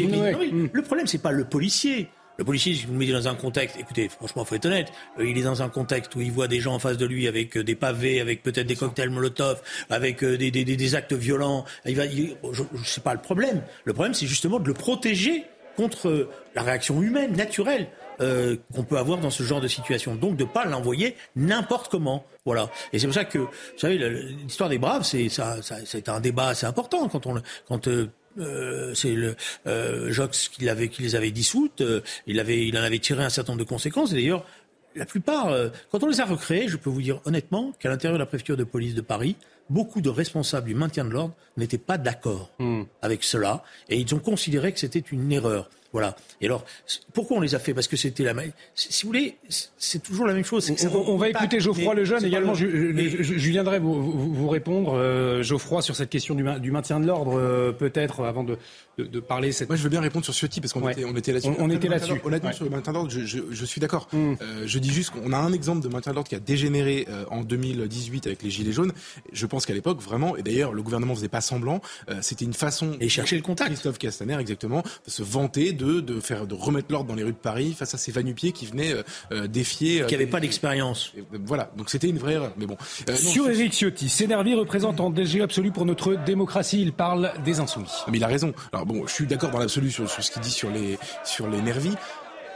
[0.71, 2.07] le problème, c'est pas le policier.
[2.41, 5.29] Le policier, si vous le mettez dans un contexte, écoutez, franchement, faut être honnête, euh,
[5.29, 7.55] il est dans un contexte où il voit des gens en face de lui avec
[7.55, 11.65] euh, des pavés, avec peut-être des cocktails Molotov, avec euh, des, des, des, actes violents.
[11.85, 13.61] Il va, je, ne sais pas le problème.
[13.85, 15.43] Le problème, c'est justement de le protéger
[15.75, 17.89] contre la réaction humaine, naturelle.
[18.21, 20.13] Euh, qu'on peut avoir dans ce genre de situation.
[20.15, 22.23] Donc de pas l'envoyer n'importe comment.
[22.45, 22.69] Voilà.
[22.93, 26.19] Et c'est pour ça que, vous savez, l'histoire des Braves, c'est ça, ça, c'est un
[26.19, 29.35] débat assez important quand on, quand euh, c'est le
[29.67, 31.81] euh, Jox qui, avait, qui les avait dissoutes.
[31.81, 34.11] Euh, il, avait, il en avait tiré un certain nombre de conséquences.
[34.11, 34.45] Et d'ailleurs,
[34.95, 38.17] la plupart, euh, quand on les a recréés, je peux vous dire honnêtement qu'à l'intérieur
[38.17, 39.35] de la préfecture de police de Paris,
[39.69, 42.83] beaucoup de responsables du maintien de l'ordre n'étaient pas d'accord hmm.
[43.01, 45.69] avec cela et ils ont considéré que c'était une erreur.
[45.93, 46.15] Voilà.
[46.39, 46.63] Et alors,
[47.13, 47.73] pourquoi on les a fait?
[47.73, 48.51] Parce que c'était la même.
[48.75, 49.35] Si vous voulez,
[49.77, 50.71] c'est toujours la même chose.
[50.93, 52.53] On, va écouter Geoffroy Lejeune également.
[52.53, 52.65] Je,
[53.51, 57.71] viendrai vous, vous, répondre, euh, Geoffroy, sur cette question du, du maintien de l'ordre, euh,
[57.73, 58.57] peut-être, avant de,
[58.97, 59.51] de, parler.
[59.51, 59.67] Cette...
[59.67, 61.51] Moi, je veux bien répondre sur ce type, parce qu'on était, on était là-dessus.
[61.59, 62.21] On, était là-dessus.
[62.23, 64.07] Honnêtement, sur le maintien de l'ordre, je, suis d'accord.
[64.13, 64.33] Mm.
[64.41, 67.07] Euh, je dis juste qu'on a un exemple de maintien de l'ordre qui a dégénéré
[67.29, 68.93] en 2018 avec les Gilets jaunes.
[69.33, 71.81] Je pense qu'à l'époque, vraiment, et d'ailleurs, le gouvernement faisait pas semblant,
[72.21, 72.95] c'était une façon.
[73.01, 73.71] Et chercher le contact.
[73.71, 75.80] Christophe Castaner, exactement, de se vanter de,
[76.21, 78.93] faire, de remettre l'ordre dans les rues de Paris face à ces vanupiers qui venaient
[78.93, 80.01] euh, euh, défier.
[80.01, 81.13] Euh, qui n'avaient pas d'expérience.
[81.31, 82.53] Voilà, donc c'était une vraie erreur.
[82.57, 82.77] Mais bon.
[83.15, 86.81] Sur Eric Ciotti, Sénervi représente en danger absolu pour notre démocratie.
[86.81, 87.91] Il parle des insoumis.
[88.09, 88.53] Mais il a raison.
[88.71, 91.47] Alors bon, je suis d'accord dans l'absolu sur, sur, ce qu'il dit sur les sur
[91.47, 91.95] les nervis.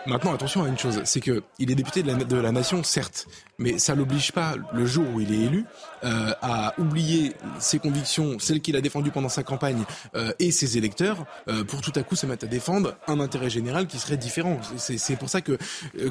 [0.08, 2.84] Maintenant, attention à une chose, c'est que il est député de la, de la nation,
[2.84, 5.66] certes, mais ça l'oblige pas, le jour où il est élu,
[6.04, 9.84] euh, à oublier ses convictions, celles qu'il a défendues pendant sa campagne,
[10.16, 13.50] euh, et ses électeurs, euh, pour tout à coup se mettre à défendre un intérêt
[13.50, 14.60] général qui serait différent.
[14.78, 15.58] C'est pour ça que,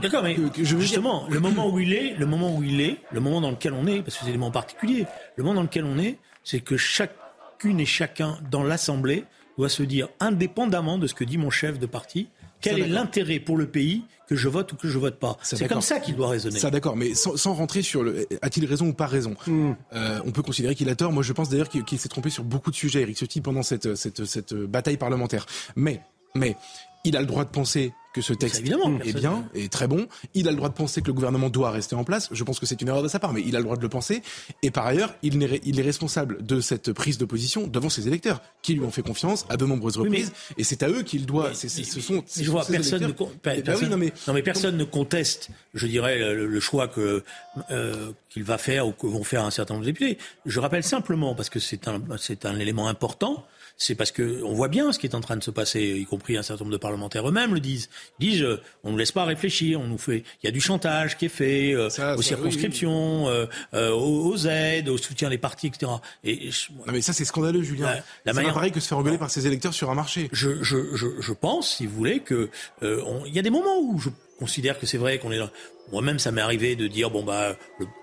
[0.03, 2.81] D'accord, mais que, je veux justement, le moment où il est, le moment où il
[2.81, 5.55] est, le moment dans lequel on est, parce que c'est des moments particuliers, le moment
[5.55, 9.25] dans lequel on est, c'est que chacune et chacun dans l'Assemblée
[9.57, 12.29] doit se dire, indépendamment de ce que dit mon chef de parti,
[12.65, 15.69] quel est l'intérêt pour le pays que je vote ou que je vote pas C'est
[15.69, 16.59] comme ça qu'il doit raisonner.
[16.59, 19.73] Ça d'accord, mais sans, rentrer sur le a-t-il raison ou pas raison hmm.
[19.93, 21.13] euh, On peut considérer qu'il a tort.
[21.13, 23.95] Moi, je pense d'ailleurs qu'il s'est trompé sur beaucoup de sujets, Eric Ciotti, pendant cette,
[23.95, 25.47] cette, cette bataille parlementaire.
[25.77, 26.01] Mais,
[26.35, 26.57] mais
[27.05, 30.07] il a le droit de penser que ce texte est bien, et très bon.
[30.35, 32.29] Il a le droit de penser que le gouvernement doit rester en place.
[32.31, 33.83] Je pense que c'est une erreur de sa part, mais il a le droit de
[33.83, 34.23] le penser.
[34.63, 38.07] Et par ailleurs, il est, il est responsable de cette prise de position devant ses
[38.07, 40.33] électeurs, qui lui ont fait confiance à de nombreuses reprises.
[40.57, 41.53] et c'est à eux qu'il doit.
[41.55, 41.69] ce
[42.01, 42.23] sont.
[42.41, 43.03] je vois personne.
[43.03, 47.25] Ne, personne non, mais, non, mais personne ne conteste, je dirais, le, choix que
[47.73, 50.19] euh, qu'il va faire ou que vont faire un certain nombre de députés.
[50.47, 53.45] Je rappelle simplement, parce que c'est un, c'est un élément important
[53.77, 56.05] c'est parce que on voit bien ce qui est en train de se passer, y
[56.05, 57.89] compris un certain nombre de parlementaires eux-mêmes le disent.
[58.21, 60.61] Ils disent, euh, on ne laisse pas réfléchir, on nous fait, il y a du
[60.61, 65.93] chantage qui est fait euh, aux circonscriptions, euh, aux, aides, au soutien des partis, etc.
[66.23, 66.51] Et
[66.87, 67.97] non mais ça c'est scandaleux, Julien.
[68.25, 68.55] La, manière...
[68.55, 70.29] pareil que se faire engueuler par ses électeurs sur un marché.
[70.33, 72.51] Je, je, je, je pense, si vous voulez, que
[72.83, 75.51] il y a des moments où je considère que c'est vrai qu'on est là.
[75.93, 77.57] Moi-même, ça m'est arrivé de dire bon bah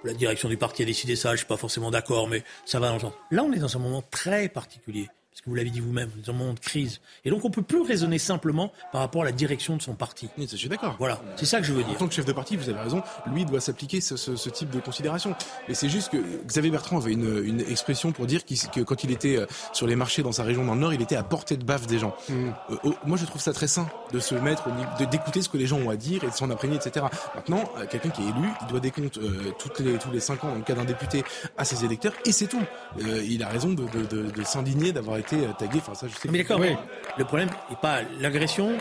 [0.03, 2.89] la direction du parti a décidé ça, je suis pas forcément d'accord, mais ça va
[2.89, 3.13] dans le sens.
[3.31, 6.25] Là, on est dans un moment très particulier parce que vous l'avez dit vous-même, nous
[6.25, 6.99] sommes en moment de crise.
[7.23, 9.93] Et donc on ne peut plus raisonner simplement par rapport à la direction de son
[9.93, 10.27] parti.
[10.37, 10.97] Oui, je suis d'accord.
[10.99, 11.93] Voilà, c'est ça que je veux dire.
[11.93, 14.49] En tant que chef de parti, vous avez raison, lui doit s'appliquer ce, ce, ce,
[14.49, 15.33] type de considération.
[15.69, 19.11] Mais c'est juste que Xavier Bertrand avait une, une expression pour dire que quand il
[19.11, 21.55] était euh, sur les marchés dans sa région dans le Nord, il était à portée
[21.55, 22.13] de baffe des gens.
[22.27, 22.49] Mm.
[22.71, 24.65] Euh, moi je trouve ça très sain de se mettre,
[25.09, 27.05] d'écouter ce que les gens ont à dire et de s'en imprégner, etc.
[27.35, 29.17] Maintenant, euh, quelqu'un qui est élu, il doit des comptes
[29.57, 31.23] toutes les, tous les cinq ans, dans le cas d'un député,
[31.57, 32.61] à ses électeurs, et c'est tout.
[32.99, 35.79] il a raison de, de, de, de s'indigner d'avoir été tagué.
[35.79, 36.75] Enfin, ça, je sais mais d'accord, oui.
[37.17, 38.77] le problème n'est pas l'agression.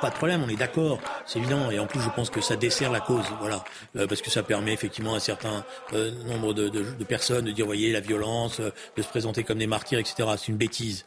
[0.00, 1.70] Pas de problème, on est d'accord, c'est évident.
[1.70, 3.64] Et en plus, je pense que ça dessert la cause, voilà,
[3.96, 7.46] euh, parce que ça permet effectivement à un certain euh, nombre de, de, de, personnes
[7.46, 10.28] de dire, voyez, la violence, euh, de se présenter comme des martyrs, etc.
[10.36, 11.06] C'est une bêtise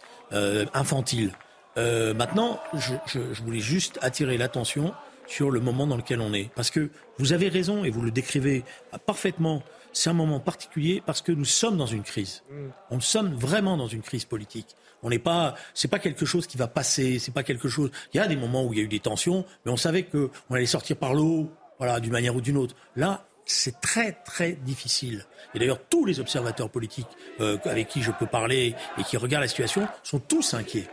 [0.74, 1.32] infantile.
[1.76, 4.94] maintenant, je, je, je voulais juste attirer l'attention
[5.28, 6.90] sur le moment dans lequel on est, parce que
[7.20, 8.64] vous avez raison et vous le décrivez
[9.06, 9.62] parfaitement
[9.98, 12.44] c'est un moment particulier parce que nous sommes dans une crise.
[12.52, 12.68] Mm.
[12.92, 14.76] On sommes vraiment dans une crise politique.
[15.02, 17.90] On n'est pas, c'est pas quelque chose qui va passer, c'est pas quelque chose.
[18.14, 20.04] Il y a des moments où il y a eu des tensions, mais on savait
[20.04, 22.76] qu'on allait sortir par l'eau, voilà, d'une manière ou d'une autre.
[22.96, 25.26] Là, c'est très très difficile.
[25.56, 27.08] Et d'ailleurs, tous les observateurs politiques
[27.40, 30.88] euh, avec qui je peux parler et qui regardent la situation sont tous inquiets.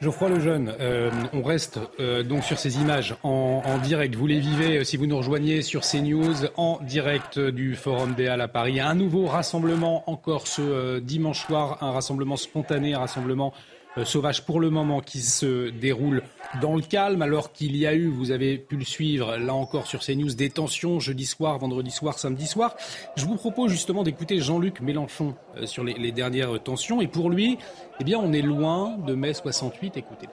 [0.00, 4.14] Geoffroy Lejeune, euh, on reste euh, donc sur ces images en, direct.
[4.14, 8.28] Vous les vivez euh, si vous nous rejoignez sur CNews en direct du Forum des
[8.28, 8.78] Halles à Paris.
[8.78, 14.60] Un nouveau rassemblement encore ce dimanche soir, un rassemblement spontané, un rassemblement euh, sauvage pour
[14.60, 16.22] le moment qui se déroule
[16.60, 19.86] dans le calme, alors qu'il y a eu, vous avez pu le suivre là encore
[19.86, 22.74] sur CNews, des tensions jeudi soir, vendredi soir, samedi soir.
[23.16, 27.00] Je vous propose justement d'écouter Jean-Luc Mélenchon euh, sur les, dernières tensions.
[27.00, 27.58] Et pour lui,
[28.00, 29.96] eh bien, on est loin de mai 68.
[29.96, 30.28] Écoutez.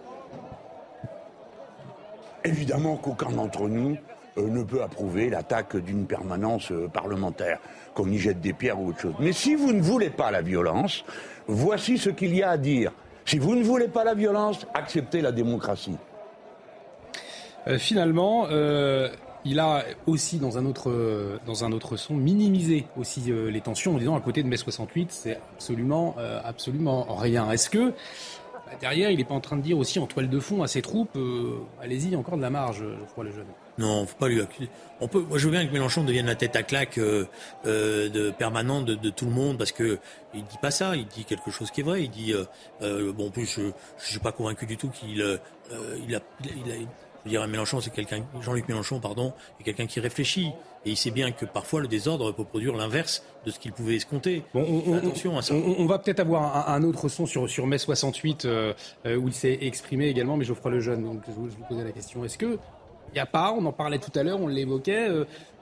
[2.44, 3.98] Évidemment qu'aucun d'entre nous
[4.38, 7.60] euh, ne peut approuver l'attaque d'une permanence parlementaire,
[7.94, 9.16] qu'on y jette des pierres ou autre chose.
[9.20, 11.04] Mais si vous ne voulez pas la violence,
[11.48, 12.92] voici ce qu'il y a à dire.
[13.26, 15.98] Si vous ne voulez pas la violence, acceptez la démocratie.
[17.68, 19.10] Euh, finalement, euh,
[19.44, 20.92] il a aussi, dans un autre,
[21.48, 25.38] autre son, minimisé aussi euh, les tensions en disant à côté de mai 68, c'est
[25.56, 27.50] absolument, absolument rien.
[27.52, 27.94] Est-ce que
[28.66, 30.68] bah, derrière, il n'est pas en train de dire aussi en toile de fond à
[30.68, 33.46] ses troupes, euh, allez-y, encore de la marge, je crois, le jeune.
[33.78, 34.70] Non, faut pas lui accuser.
[35.02, 37.26] On peut, moi, je veux bien que Mélenchon devienne la tête à claque euh,
[37.66, 40.00] euh, de permanente de, tout le monde, parce que
[40.34, 40.96] il dit pas ça.
[40.96, 42.04] Il dit quelque chose qui est vrai.
[42.04, 42.34] Il dit,
[42.82, 45.40] bon, en plus, je, je suis pas convaincu du tout qu'il,
[46.08, 46.76] il a, il a,
[47.26, 50.52] je veux dire, Mélenchon, c'est quelqu'un, Jean-Luc Mélenchon, pardon, est quelqu'un qui réfléchit.
[50.86, 53.96] Et il sait bien que parfois le désordre peut produire l'inverse de ce qu'il pouvait
[53.96, 54.44] escompter.
[54.54, 55.56] on, attention à ça.
[55.56, 58.74] On, va peut-être avoir un, autre son sur, sur mai 68 euh,
[59.08, 62.24] euh, où il s'est exprimé également, mais Geoffroy Lejeune, donc je, vous posais la question.
[62.24, 62.60] Est-ce que
[63.10, 65.08] il n'y a pas, on en parlait tout à l'heure, on l'évoquait,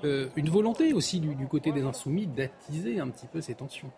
[0.04, 3.92] euh, une volonté aussi du, côté des insoumis d'attiser un petit peu ces tensions.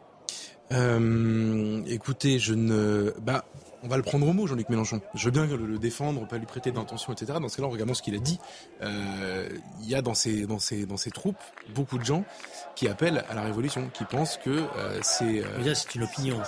[1.88, 3.45] Écoutez, je ne, bah,
[3.83, 5.01] on va le prendre au mot, Jean-Luc Mélenchon.
[5.13, 7.33] Je veux bien le, défendre, pas lui prêter d'intention, etc.
[7.41, 8.39] Dans ce cas-là, regardons ce qu'il a dit.
[8.81, 9.47] Euh,
[9.81, 10.13] il y a dans
[10.47, 11.38] dans troupes
[11.73, 12.23] beaucoup de gens
[12.75, 15.43] qui appellent à la révolution, qui pensent que euh, c'est...
[15.43, 16.41] Euh, ça, c'est une opinion.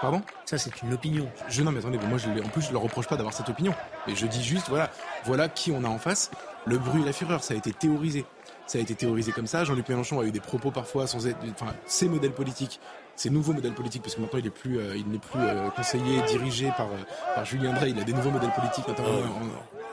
[0.00, 0.22] Pardon?
[0.44, 1.28] Ça, c'est une opinion.
[1.48, 3.74] Je, non, mais attendez, moi, je, en plus, je leur reproche pas d'avoir cette opinion.
[4.06, 4.90] Mais je dis juste, voilà,
[5.24, 6.30] voilà qui on a en face.
[6.66, 8.24] Le bruit et la fureur, ça a été théorisé.
[8.66, 9.64] Ça a été théorisé comme ça.
[9.64, 12.80] Jean-Luc Mélenchon a eu des propos parfois sans être, enfin, ses modèles politiques
[13.22, 15.70] ces nouveaux modèles politiques, parce que maintenant il n'est plus, euh, il n'est plus euh,
[15.70, 19.10] conseillé, dirigé par, euh, par Julien Drey, il a des nouveaux modèles politiques, notamment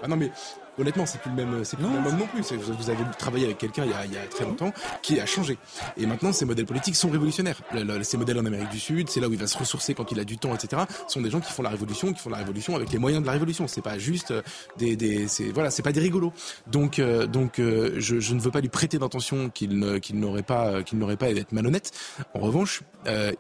[0.02, 0.32] ah non mais
[0.80, 2.42] honnêtement, c'est plus le même, c'est plus le même homme non plus.
[2.42, 5.58] Vous avez travaillé avec quelqu'un il, il, y a très longtemps qui a changé.
[5.98, 7.60] Et maintenant, ces modèles politiques sont révolutionnaires.
[8.04, 10.20] ces modèles en Amérique du Sud, c'est là où il va se ressourcer quand il
[10.20, 10.84] a du temps, etc.
[11.08, 13.28] Sont des gens qui font la révolution, qui font la révolution avec les moyens de
[13.28, 13.68] la révolution.
[13.68, 14.34] C'est pas juste
[14.78, 16.34] des, des c'est voilà, c'est pas des rigolos.
[16.68, 20.44] Donc, euh, donc, euh, je, je, ne veux pas lui prêter d'intention qu'il qu'il n'aurait
[20.44, 21.92] pas, qu'il n'aurait pas être malhonnête.
[22.34, 22.84] En revanche,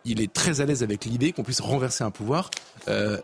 [0.06, 2.50] il est très à l'aise avec l'idée qu'on puisse renverser un pouvoir,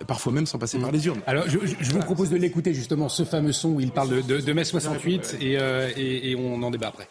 [0.08, 1.22] parfois même sans passer par les urnes.
[1.28, 4.54] Alors, je, je vous propose de l'écouter justement, ce fameux son où il parle de,
[4.54, 7.08] mai 68 euh, et, et, on en débat après.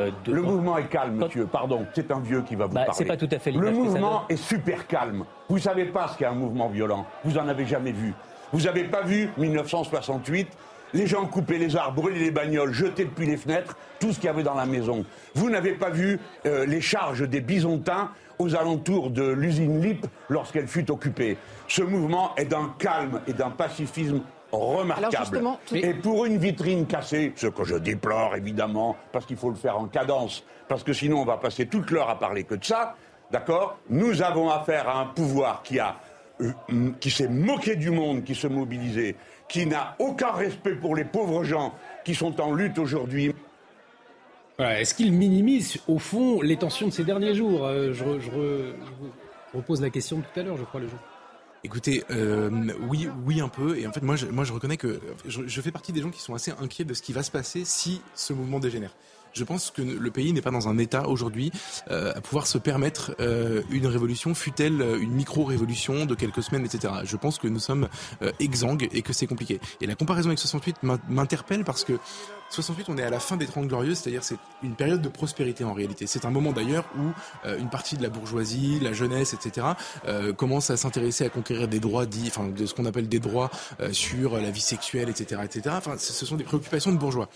[0.00, 1.46] Euh, le mouvement est calme, monsieur.
[1.46, 2.98] Pardon, c'est un vieux qui va vous bah, parler.
[2.98, 5.24] C'est pas tout à fait Le mouvement est super calme.
[5.48, 7.06] Vous savez pas ce qu'est un mouvement violent.
[7.24, 8.12] Vous en avez jamais vu.
[8.52, 10.48] Vous avez pas vu 1968
[10.94, 14.26] les gens coupaient les arbres, brûlaient les bagnoles, jetaient depuis les fenêtres tout ce qu'il
[14.26, 15.04] y avait dans la maison.
[15.34, 20.68] Vous n'avez pas vu euh, les charges des bisontins aux alentours de l'usine LIP lorsqu'elle
[20.68, 21.36] fut occupée.
[21.68, 25.42] Ce mouvement est d'un calme et d'un pacifisme remarquable.
[25.72, 29.78] Et pour une vitrine cassée, ce que je déplore évidemment, parce qu'il faut le faire
[29.78, 32.94] en cadence, parce que sinon on va passer toute l'heure à parler que de ça,
[33.30, 33.78] d'accord?
[33.90, 35.96] Nous avons affaire à un pouvoir qui a
[36.40, 36.50] euh,
[36.98, 39.14] qui s'est moqué du monde, qui se mobilisait,
[39.48, 43.32] qui n'a aucun respect pour les pauvres gens qui sont en lutte aujourd'hui.
[44.58, 48.72] Est-ce qu'il minimise, au fond, les tensions de ces derniers jours euh, je,
[49.52, 50.98] repose la question de tout à l'heure, je crois, le jour.
[51.64, 52.50] Écoutez, euh,
[52.88, 53.78] oui, oui un peu.
[53.78, 56.20] Et en fait, moi, je, moi, je reconnais que je, fais partie des gens qui
[56.20, 58.94] sont assez inquiets de ce qui va se passer si ce mouvement dégénère.
[59.34, 61.50] Je pense que le pays n'est pas dans un état aujourd'hui
[61.90, 66.94] euh, à pouvoir se permettre euh, une révolution, fut-elle une micro-révolution de quelques semaines, etc.
[67.04, 67.88] Je pense que nous sommes
[68.40, 69.60] exsangues et que c'est compliqué.
[69.80, 70.76] Et la comparaison avec 68
[71.08, 71.98] m'interpelle parce que
[72.50, 75.64] 68, on est à la fin des Trente Glorieuses, c'est-à-dire c'est une période de prospérité
[75.64, 76.06] en réalité.
[76.06, 79.66] C'est un moment d'ailleurs où euh, une partie de la bourgeoisie, la jeunesse, etc.,
[80.06, 83.18] euh, commence à s'intéresser à conquérir des droits dits, enfin de ce qu'on appelle des
[83.18, 85.74] droits euh, sur la vie sexuelle, etc., etc.
[85.78, 87.28] Enfin, ce sont des préoccupations de bourgeois.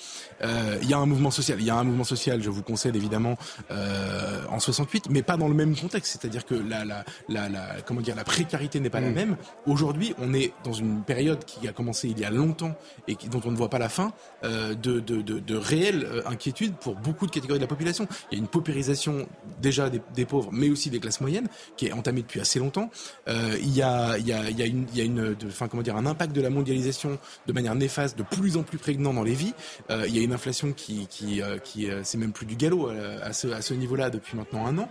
[0.43, 2.95] Il y a un mouvement social, il y a un mouvement social, je vous conseille
[2.95, 3.37] évidemment
[3.71, 6.13] en 68, mais pas dans le même contexte.
[6.13, 9.15] C'est-à-dire que la, la, la, la, comment dire, la précarité n'est pas la mm.
[9.15, 9.37] même.
[9.67, 12.75] Aujourd'hui, on est dans une période qui a commencé il y a longtemps
[13.07, 16.23] et qui, dont on ne voit pas la fin de de, de, de réelles euh,
[16.27, 18.07] inquiétudes pour beaucoup de catégories de la population.
[18.31, 19.29] Il y a une paupérisation
[19.61, 22.91] déjà des, pauvres, mais aussi des classes moyennes, qui est entamée depuis assez longtemps.
[23.29, 25.37] Euh, il, y a, il, y a, il y a une, il y a une
[25.47, 28.79] enfin, comment dire, un impact de la mondialisation de manière néfaste, de plus en plus
[28.79, 29.55] prégnant dans les vies.
[29.91, 32.91] Euh, il y a une inflation qui, qui, qui c'est même plus du galop
[33.23, 34.89] à, ce, à ce niveau-là depuis maintenant un an.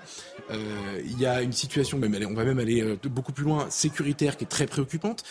[0.49, 4.43] il y a une situation, même, on va même aller beaucoup plus loin, sécuritaire, qui
[4.43, 5.23] est très préoccupante.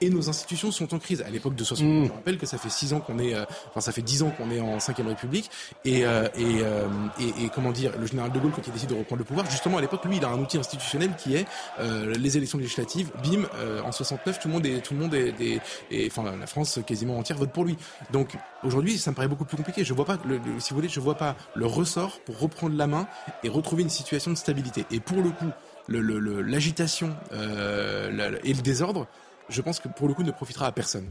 [0.00, 1.22] et nos institutions sont en crise.
[1.22, 2.06] À l'époque de 60, mmh.
[2.06, 3.34] je rappelle que ça fait six ans qu'on est,
[3.78, 5.50] enfin ça fait dix ans qu'on est en 5 République,
[5.84, 6.88] et, euh, euh,
[7.20, 9.48] et, et, comment dire, le général de Gaulle, quand il décide de reprendre le pouvoir,
[9.50, 11.46] justement à l'époque, lui, il a un outil institutionnel qui est
[11.78, 13.10] euh, les élections législatives.
[13.22, 13.44] Bim,
[13.84, 15.60] en 69, tout le monde est, tout le monde est,
[16.06, 17.76] enfin la France quasiment entière vote pour lui.
[18.12, 19.84] Donc aujourd'hui, ça me paraît beaucoup plus compliqué.
[19.84, 22.86] Je vois pas, le, si vous voulez, je vois pas le ressort pour reprendre la
[22.86, 23.06] main
[23.42, 24.84] et retrouver une situation de stabilité.
[24.90, 25.50] Et pour le coup,
[25.88, 29.06] l'agitation le, et le désordre,
[29.48, 31.10] je pense que pour le coup, ne profitera à personne.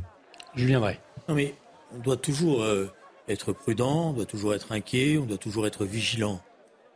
[0.56, 0.99] Je viendrai.
[1.27, 1.56] Non mais
[1.95, 2.91] on doit toujours euh,
[3.28, 6.41] être prudent, on doit toujours être inquiet, on doit toujours être vigilant.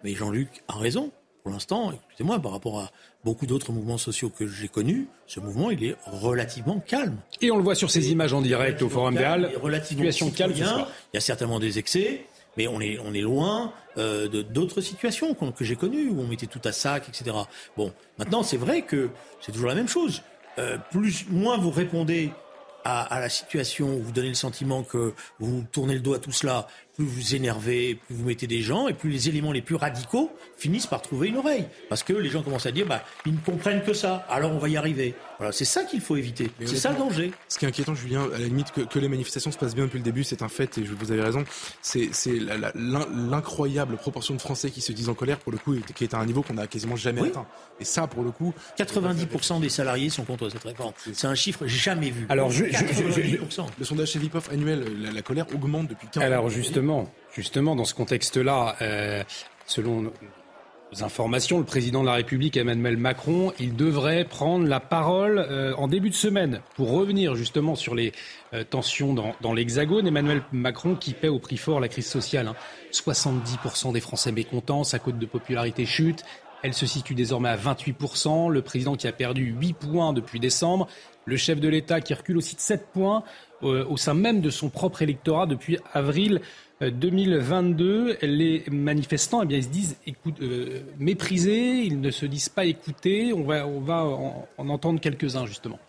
[0.03, 1.11] Mais Jean-Luc a raison.
[1.43, 2.91] Pour l'instant, écoutez-moi, par rapport à
[3.23, 7.17] beaucoup d'autres mouvements sociaux que j'ai connus, ce mouvement, il est relativement calme.
[7.41, 9.51] Et on le voit sur ces images en direct au Forum des Halles.
[9.59, 10.53] Relativement situation calme.
[10.55, 12.25] Il y a certainement des excès.
[12.57, 16.27] Mais on est, on est loin euh, de d'autres situations que j'ai connues, où on
[16.27, 17.35] mettait tout à sac, etc.
[17.77, 20.21] Bon, maintenant, c'est vrai que c'est toujours la même chose.
[20.59, 22.31] Euh, plus, moins vous répondez
[22.83, 26.67] à, la situation, vous donnez le sentiment que vous tournez le dos à tout cela,
[27.01, 30.31] plus vous énervez, plus vous mettez des gens, et plus les éléments les plus radicaux
[30.57, 31.65] finissent par trouver une oreille.
[31.89, 34.59] Parce que les gens commencent à dire, bah, ils ne comprennent que ça, alors on
[34.59, 35.15] va y arriver.
[35.39, 36.51] Voilà, c'est ça qu'il faut éviter.
[36.65, 37.31] C'est ça le danger.
[37.49, 39.85] Ce qui est inquiétant, Julien, à la limite, que, que, les manifestations se passent bien
[39.85, 41.43] depuis le début, c'est un fait, et vous avez raison.
[41.81, 42.11] C'est
[42.75, 46.19] l'incroyable proportion de Français qui se disent en colère, pour le coup, qui est à
[46.19, 47.47] un niveau qu'on n'a quasiment jamais atteint.
[47.79, 48.53] Et ça, pour le coup.
[48.77, 50.93] 90% des salariés sont contre cette réforme.
[51.11, 52.27] C'est un chiffre jamais vu.
[52.29, 56.25] Alors, je, le sondage Vipov annuel, la, la, colère augmente depuis 15 ans.
[56.27, 56.90] Alors, justement,
[57.33, 59.23] justement, dans ce contexte-là, euh,
[59.65, 60.11] selon
[60.91, 65.73] aux informations, le président de la République, Emmanuel Macron, il devrait prendre la parole euh,
[65.75, 68.11] en début de semaine pour revenir justement sur les
[68.53, 70.05] euh, tensions dans, l'Hexagone.
[70.05, 72.47] Emmanuel Macron qui paie au prix fort la crise sociale.
[72.47, 72.55] Hein.
[72.91, 76.25] 70% des Français mécontents, sa cote de popularité chute.
[76.63, 78.49] Elle se situe désormais à 28%.
[78.49, 80.87] Le président qui a perdu 8 points depuis décembre.
[81.25, 83.23] Le chef de l'État qui recule aussi de 7 points
[83.63, 86.41] euh, au sein même de son propre électorat depuis avril
[86.81, 88.17] 2022.
[88.21, 92.65] Les manifestants, eh bien, ils se disent écoute, euh, méprisés, ils ne se disent pas
[92.65, 93.33] écoutés.
[93.33, 95.79] On va, en entendre quelques-uns, justement.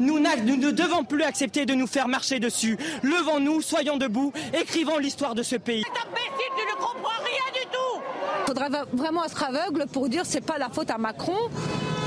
[0.00, 2.78] Nous, nous, ne devons plus accepter de nous faire marcher dessus.
[3.02, 5.82] Levons-nous, soyons debout, écrivons l'histoire de ce pays.
[5.82, 8.02] Cet imbécile, tu ne comprends rien du tout
[8.42, 11.36] Il faudrait vraiment être aveugle pour dire c'est pas la faute à Macron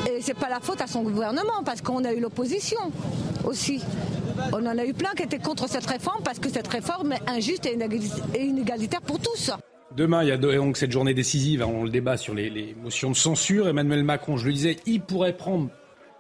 [0.10, 2.80] et c'est pas la faute à son gouvernement parce qu'on a eu l'opposition
[3.44, 3.82] aussi.
[4.52, 7.30] On en a eu plein qui étaient contre cette réforme parce que cette réforme est
[7.30, 9.52] injuste et inégalitaire pour tous.
[9.96, 11.64] Demain, il y a donc cette journée décisive.
[11.66, 13.70] On le débat sur les, les motions de censure.
[13.70, 15.70] Emmanuel Macron, je le disais, il pourrait prendre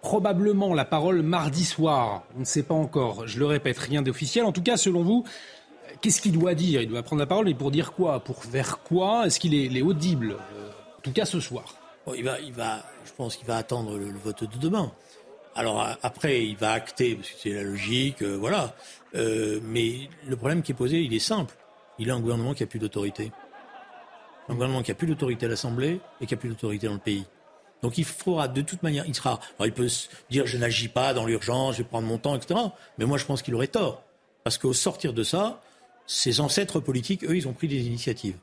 [0.05, 2.25] probablement la parole mardi soir.
[2.35, 3.25] On ne sait pas encore.
[3.25, 4.45] Je le répète, rien d'officiel.
[4.45, 5.23] En tout cas, selon vous,
[5.99, 6.79] qu'est-ce qu'il doit dire?
[6.83, 8.23] Il doit prendre la parole, mais pour dire quoi?
[8.23, 9.25] Pour faire quoi?
[9.25, 10.33] Est-ce qu'il est, audible?
[10.33, 11.73] Euh, En tout cas, ce soir.
[12.15, 14.91] Il, va, il va, je pense qu'il va attendre le, vote de demain.
[15.55, 18.75] Alors après, il va acter, parce que c'est la logique, euh, voilà.
[19.15, 21.55] Euh, mais le problème qui est posé, il est simple.
[21.97, 23.31] Il a un gouvernement qui a plus d'autorité.
[24.49, 26.99] Un gouvernement qui a plus d'autorité à l'Assemblée et qui a plus d'autorité dans le
[26.99, 27.25] pays.
[27.85, 31.13] Donc il faudra de toute manière, il sera, il peut se dire je n'agis pas
[31.13, 32.59] dans l'urgence, je vais prendre mon temps, etc.
[32.97, 34.01] Mais moi je pense qu'il aurait tort.
[34.43, 35.61] Parce qu'au sortir de ça,
[36.07, 38.37] ses ancêtres politiques, eux, ils ont pris des initiatives.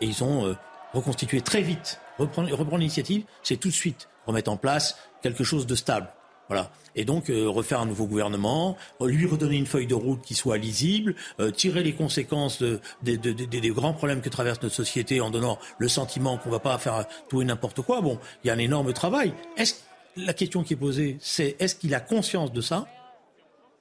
[0.00, 0.54] Et ils ont euh,
[0.94, 2.00] reconstitué très vite.
[2.18, 6.08] Reprendre, reprendre l'initiative, c'est tout de suite remettre en place quelque chose de stable.
[6.48, 6.70] Voilà.
[6.94, 10.58] Et donc euh, refaire un nouveau gouvernement, lui redonner une feuille de route qui soit
[10.58, 15.20] lisible, euh, tirer les conséquences de, de, de, des grands problèmes que traverse notre société
[15.20, 18.00] en donnant le sentiment qu'on ne va pas faire tout et n'importe quoi.
[18.00, 19.32] Bon, il y a un énorme travail.
[19.56, 19.74] Est-ce
[20.16, 22.86] la question qui est posée, c'est est-ce qu'il a conscience de ça?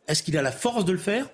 [0.08, 1.28] Est-ce qu'il a la force de le faire?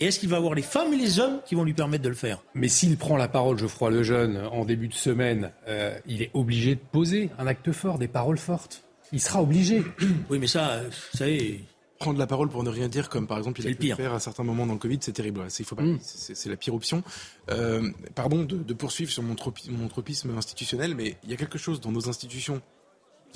[0.00, 2.08] Et est-ce qu'il va avoir les femmes et les hommes qui vont lui permettre de
[2.08, 2.38] le faire?
[2.54, 6.76] Mais s'il prend la parole, Geoffroy Lejeune, en début de semaine, euh, il est obligé
[6.76, 8.84] de poser un acte fort, des paroles fortes.
[9.12, 9.82] Il sera obligé.
[10.30, 11.64] Oui, mais ça, vous savez.
[11.98, 14.14] Prendre la parole pour ne rien dire, comme par exemple il a pu le faire
[14.14, 15.44] à certains moments dans le Covid, c'est terrible.
[15.58, 15.82] Il faut pas.
[15.82, 15.98] Mm.
[16.00, 17.02] C'est la pire option.
[17.50, 21.36] Euh, pardon de, de, poursuivre sur mon, tropi, mon tropisme institutionnel, mais il y a
[21.36, 22.62] quelque chose dans nos institutions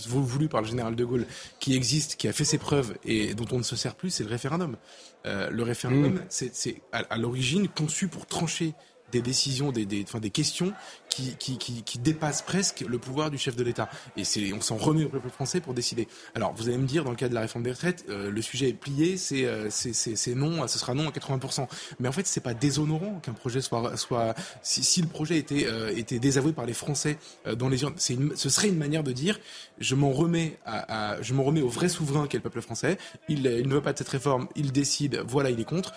[0.07, 1.27] voulu par le général de Gaulle,
[1.59, 4.25] qui existe, qui a fait ses preuves et dont on ne se sert plus, c'est
[4.25, 4.77] le référendum.
[5.27, 6.27] Euh, le référendum, mmh.
[6.29, 8.75] c'est à, à l'origine conçu pour trancher
[9.13, 10.73] des décisions, des, enfin, des questions
[11.13, 13.89] qui, qui, qui, dépassent presque le pouvoir du chef de l'État.
[14.17, 16.09] Et c'est, on s'en remet au peuple français pour décider.
[16.35, 18.43] Alors, vous allez me dire, dans le cas de la réforme des retraites, euh, le
[18.43, 21.69] sujet est plié, euh, c'est, c'est, c'est non, ce sera non à 80%.
[22.01, 25.95] Mais en fait, c'est pas déshonorant qu'un projet soit, soit si, le projet était, euh,
[25.95, 27.19] était désavoué par les Français
[27.57, 29.39] dans les urnes, c'est ce serait une manière de dire,
[29.79, 32.99] je m'en remets à, je m'en remets au vrai souverain qu'est le peuple français.
[33.29, 35.93] Il, il ne veut pas de cette réforme, il décide, voilà, il est contre,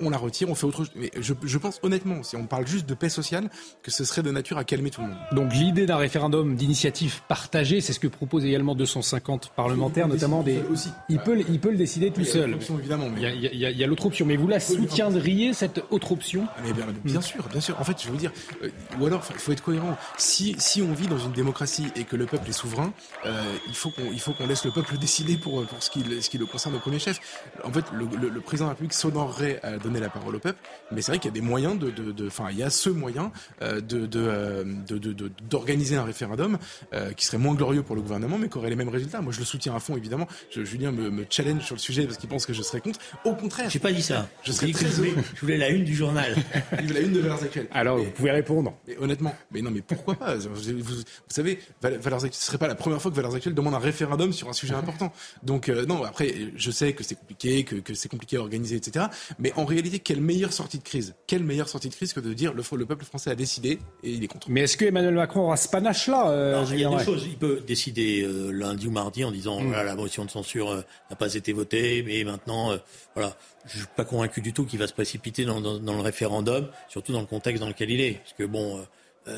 [0.00, 0.92] on la retire, on fait autre chose.
[0.94, 3.50] Mais je, je pense honnêtement, si on parle juste de paix sociale,
[3.82, 5.16] que ce serait de nature à calmer tout le monde.
[5.32, 10.60] Donc l'idée d'un référendum d'initiative partagée, c'est ce que proposent également 250 parlementaires, notamment des.
[10.70, 10.90] Aussi.
[11.08, 12.56] Il peut, il peut le décider tout seul.
[12.78, 13.06] Évidemment.
[13.16, 16.46] Il y a, l'autre option, mais vous la soutiendriez cette autre option?
[16.56, 17.78] Ah, mais bien, bien, sûr, bien sûr.
[17.80, 18.32] En fait, je vais vous dire,
[18.62, 19.96] euh, ou alors il faut être cohérent.
[20.16, 22.92] Si, si on vit dans une démocratie et que le peuple est souverain,
[23.26, 26.04] euh, il faut qu'on, il faut qu'on laisse le peuple décider pour, pour ce qui,
[26.20, 27.20] ce qui le concerne au premier chef.
[27.64, 30.40] En fait, le, le, le président de la République s'honorerait à donner la parole au
[30.40, 30.58] peuple,
[30.92, 32.90] mais c'est vrai qu'il y a des moyens de, de, enfin, il y a ce
[32.90, 33.32] moyen
[33.62, 36.58] euh, de, de, d'organiser un référendum
[37.16, 39.20] qui serait moins glorieux pour le gouvernement, mais qui aurait les mêmes résultats.
[39.20, 40.26] Moi, je le soutiens à fond, évidemment.
[40.50, 42.98] Julien me, challenge sur le sujet parce qu'il pense que je serais contre.
[43.24, 43.70] Au contraire.
[43.70, 44.28] J'ai pas dit ça.
[44.42, 45.02] Je serais très je
[45.34, 46.34] je voulais la une du journal.
[46.72, 47.68] la une de Valeurs Actuelles.
[47.72, 48.74] Alors, vous pouvez répondre.
[48.86, 50.36] Mais honnêtement, mais non, mais pourquoi pas?
[50.36, 53.78] Vous, savez, Valeurs Actuelles, ce serait pas la première fois que Valeurs Actuelles demande un
[53.78, 55.12] référendum sur un sujet important.
[55.42, 59.06] Donc, non, après, je sais que c'est compliqué, que, que c'est compliqué à organiser, etc.
[59.38, 61.14] Mais en réalité, quelle meilleure sortie de crise?
[61.26, 64.10] Quelle meilleure sortie de crise que de dire le, le peuple français a décidé et
[64.10, 64.48] il est contre.
[64.50, 67.26] Mais est-ce que Emmanuel Macron aura ce panache-là euh, Il y a deux choses.
[67.26, 69.66] Il peut décider euh, lundi ou mardi en disant mm.
[69.66, 72.76] voilà, la motion de censure euh, n'a pas été votée, mais maintenant,
[73.14, 73.36] voilà,
[73.66, 77.12] je suis pas convaincu du tout qu'il va se précipiter dans, dans, le référendum, surtout
[77.12, 78.80] dans le contexte dans lequel il est, parce que bon.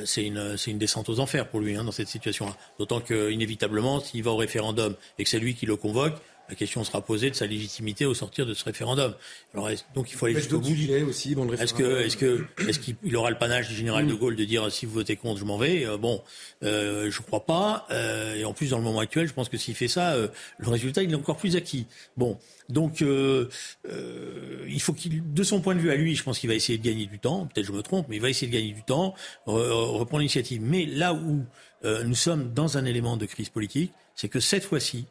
[0.04, 2.56] c'est une, une, descente aux enfers pour lui hein, dans cette situation-là.
[2.78, 6.14] D'autant que, inévitablement, s'il va au référendum et que c'est lui qui le convoque,
[6.52, 9.14] la question sera posée de sa légitimité au sortir de ce référendum.
[9.54, 10.68] Alors, donc il faut aller jusqu'au bout.
[11.08, 12.44] aussi dans le Est-ce que,
[12.78, 15.46] qu'il aura le panache du général de Gaulle de dire si vous votez contre, je
[15.46, 16.20] m'en vais euh, Bon,
[16.62, 17.86] euh, je crois pas.
[17.90, 20.28] Euh, et en plus, dans le moment actuel, je pense que s'il fait ça, euh,
[20.58, 21.86] le résultat il est encore plus acquis.
[22.18, 22.38] Bon,
[22.68, 26.54] donc il faut qu'il, de son point de vue à lui, je pense qu'il va
[26.54, 27.46] essayer de gagner du temps.
[27.46, 29.14] Peut-être je me trompe, mais il va essayer de gagner du temps,
[29.46, 30.60] reprendre l'initiative.
[30.62, 31.46] Mais là où
[31.82, 35.06] nous sommes dans un élément de crise politique, c'est que cette fois-ci,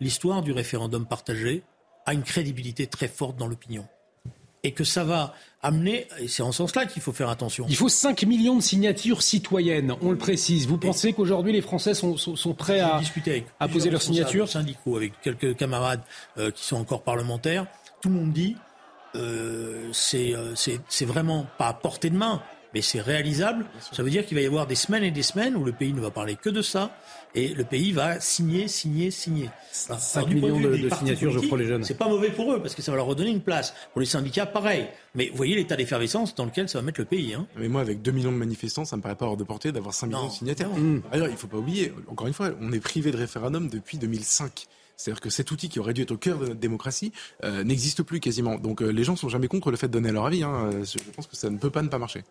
[0.00, 1.62] l'histoire du référendum partagé
[2.06, 3.86] a une crédibilité très forte dans l'opinion.
[4.62, 7.66] Et que ça va amener, et c'est en ce sens-là qu'il faut faire attention.
[7.68, 10.66] Il faut 5 millions de signatures citoyennes, on le précise.
[10.66, 12.16] Vous pensez qu'aujourd'hui les Français sont,
[12.56, 13.00] prêts à,
[13.60, 16.00] à poser leurs signatures syndicaux, avec quelques camarades
[16.38, 17.66] euh, qui sont encore parlementaires,
[18.00, 18.56] tout le monde dit
[19.16, 22.42] euh, euh c'est vraiment pas à portée de main,
[22.74, 23.66] mais c'est réalisable.
[23.92, 25.92] Ça veut dire qu'il va y avoir des semaines et des semaines où le pays
[25.92, 26.96] ne va parler que de ça
[27.34, 29.50] et le pays va signer, signer, signer.
[29.72, 31.84] 5 millions de, signatures, je crois, les jeunes.
[31.84, 33.74] C'est pas mauvais pour eux, parce que ça va leur redonner une place.
[33.92, 34.86] Pour les syndicats, pareil.
[35.14, 37.34] Mais vous voyez l'état d'effervescence dans lequel ça va mettre le pays.
[37.34, 37.46] Hein.
[37.56, 39.94] Mais moi, avec 2 millions de manifestants, ça me paraît pas hors de portée d'avoir
[39.94, 40.70] 5 millions de signataires.
[41.10, 44.66] D'ailleurs, il faut pas oublier, encore une fois, on est privé de référendum depuis 2005.
[44.96, 47.12] C'est-à-dire que cet outil qui aurait dû être au cœur de notre démocratie
[47.42, 48.58] euh, n'existe plus quasiment.
[48.58, 50.44] Donc euh, les gens sont jamais contre le fait de donner leur avis.
[50.44, 50.70] Hein.
[50.84, 52.22] Je pense que ça ne peut pas ne pas marcher.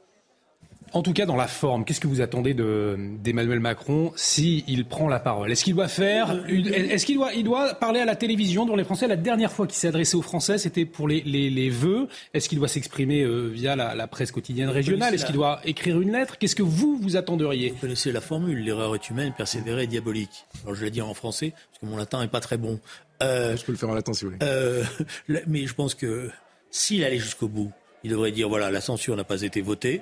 [0.93, 5.19] En tout cas, dans la forme, qu'est-ce que vous attendez d'Emmanuel Macron s'il prend la
[5.19, 5.51] parole?
[5.51, 8.83] Est-ce qu'il doit faire Est-ce qu'il doit, il doit parler à la télévision devant les
[8.83, 9.07] Français?
[9.07, 12.07] La dernière fois qu'il s'est adressé aux Français, c'était pour les, les, les vœux.
[12.35, 15.15] Est-ce qu'il doit s'exprimer euh, via la, la, presse quotidienne régionale?
[15.15, 16.37] Est-ce qu'il doit écrire une lettre?
[16.37, 20.45] Qu'est-ce que vous, vous attenduriez Vous connaissez la formule l'erreur est humaine, persévérer est diabolique.
[20.63, 22.79] Alors je l'ai dit en français, parce que mon latin n'est pas très bon.
[23.23, 24.43] Euh, je peux le faire en latin si vous voulez.
[24.43, 24.83] Euh,
[25.47, 26.29] mais je pense que
[26.69, 27.71] s'il allait jusqu'au bout,
[28.03, 30.01] il devrait dire voilà, la censure n'a pas été votée.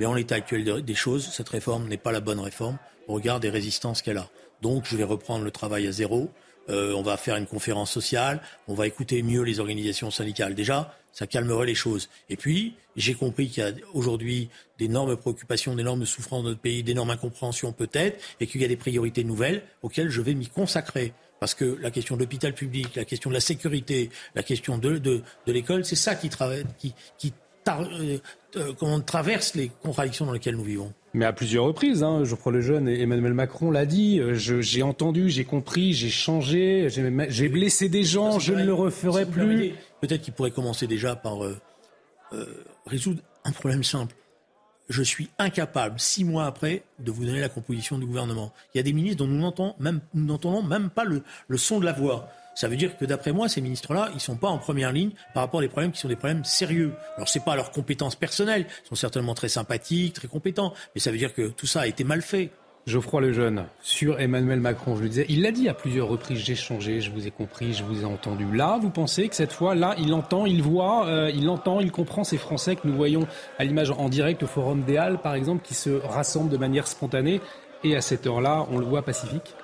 [0.00, 3.38] Mais en l'état actuel des choses, cette réforme n'est pas la bonne réforme au regard
[3.38, 4.30] des résistances qu'elle a.
[4.62, 6.30] Donc je vais reprendre le travail à zéro.
[6.70, 10.54] Euh, on va faire une conférence sociale, on va écouter mieux les organisations syndicales.
[10.54, 12.08] Déjà, ça calmerait les choses.
[12.28, 14.48] Et puis, j'ai compris qu'il y a aujourd'hui
[14.78, 18.76] d'énormes préoccupations, d'énormes souffrances dans notre pays, d'énormes incompréhensions peut-être, et qu'il y a des
[18.76, 21.12] priorités nouvelles auxquelles je vais m'y consacrer.
[21.40, 25.22] Parce que la question de l'hôpital public, la question de la sécurité, la question de,
[25.46, 26.64] l'école, c'est ça qui, travaille,
[27.68, 28.18] euh,
[28.56, 30.92] euh, on traverse les contradictions dans lesquelles nous vivons.
[31.12, 35.28] Mais à plusieurs reprises, hein, Geoffroy Lejeune et Emmanuel Macron l'a dit, euh, j'ai entendu,
[35.28, 36.88] j'ai compris, j'ai changé,
[37.28, 39.74] j'ai blessé des gens, je ne le referai plus.
[40.00, 41.38] Peut-être qu'il pourrait commencer déjà par
[42.86, 44.14] résoudre un problème simple.
[44.88, 48.52] Je suis incapable, six mois après, de vous donner la composition du gouvernement.
[48.74, 50.00] Il y a des ministres dont nous n'entendons même,
[50.68, 52.28] même, pas le, le son de la voix.
[52.54, 55.10] Ça veut dire que d'après moi, ces ministres-là, ils ne sont pas en première ligne
[55.34, 56.92] par rapport à des problèmes qui sont des problèmes sérieux.
[57.16, 61.00] Alors ce n'est pas leurs compétences personnelles, ils sont certainement très sympathiques, très compétents, mais
[61.00, 62.50] ça veut dire que tout ça a été mal fait.
[62.86, 66.56] Geoffroy Lejeune, sur Emmanuel Macron, je le disais, il l'a dit à plusieurs reprises, j'ai
[66.56, 68.46] changé, je vous ai compris, je vous ai entendu.
[68.52, 71.92] Là, vous pensez que cette fois, là, il entend, il voit, euh, il entend, il
[71.92, 73.26] comprend ces Français que nous voyons
[73.58, 76.86] à l'image en direct au Forum des Halles, par exemple, qui se rassemblent de manière
[76.86, 77.40] spontanée,
[77.84, 79.54] et à cette heure-là, on le voit pacifique?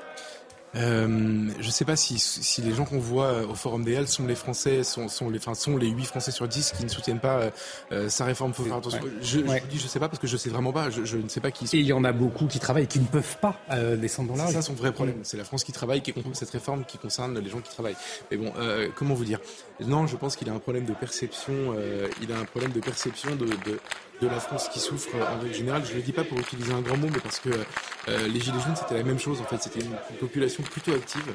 [0.76, 4.08] Euh, je ne sais pas si, si les gens qu'on voit au Forum des Halles
[4.08, 6.88] sont les Français, sont, sont les, enfin, sont les 8 Français sur 10 qui ne
[6.88, 7.50] soutiennent pas euh,
[7.92, 8.52] euh, sa réforme.
[8.52, 9.00] Faut faire attention.
[9.20, 10.90] Je, je, dis, je sais pas parce que je sais vraiment pas.
[10.90, 11.64] Je, je ne sais pas qui.
[11.76, 13.60] Et il y en a beaucoup qui travaillent et qui ne peuvent pas
[13.96, 15.16] descendre dans la C'est ça son vrai problème.
[15.22, 17.96] C'est la France qui travaille, qui contre cette réforme, qui concerne les gens qui travaillent.
[18.30, 18.52] Mais bon,
[18.94, 19.40] comment vous dire?
[19.80, 21.74] Non, je pense qu'il a un problème de perception.
[22.22, 23.78] il a un problème de perception de, de
[24.20, 25.82] de la France qui souffre en règle générale.
[25.84, 28.40] Je ne le dis pas pour utiliser un grand mot, mais parce que euh, les
[28.40, 29.40] Gilets jaunes, c'était la même chose.
[29.40, 31.32] En fait, c'était une, population plutôt active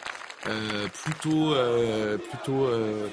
[1.03, 1.53] plutôt,
[2.31, 2.67] plutôt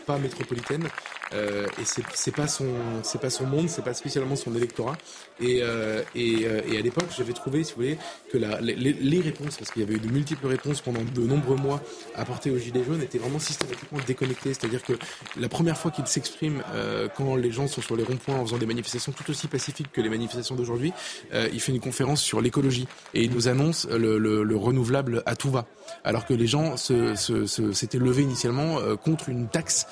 [0.07, 0.89] pas métropolitaine.
[1.35, 2.66] Euh, et c'est c'est pas son
[3.03, 4.97] c'est pas son monde, c'est pas spécialement son électorat.
[5.41, 7.99] Et euh, et, euh, et, à l'époque, j'avais trouvé, si vous voulez,
[8.31, 11.20] que la, les, les, réponses, parce qu'il y avait eu de multiples réponses pendant de
[11.20, 11.81] nombreux mois
[12.14, 14.55] apportées aux gilets jaunes, étaient vraiment systématiquement déconnectées.
[14.55, 14.95] C'est-à-dire que
[15.39, 18.59] la première fois qu'il s'exprime euh, quand les gens sont sur les ronds-points en faisant
[18.59, 20.93] des manifestations tout aussi pacifiques que les manifestations d'aujourd'hui,
[21.33, 25.22] euh, il fait une conférence sur l'écologie et il nous annonce le, le, le, renouvelable
[25.26, 25.66] à tout va.
[26.05, 29.87] Alors que les gens s'étaient se, se, levés initialement contre une taxe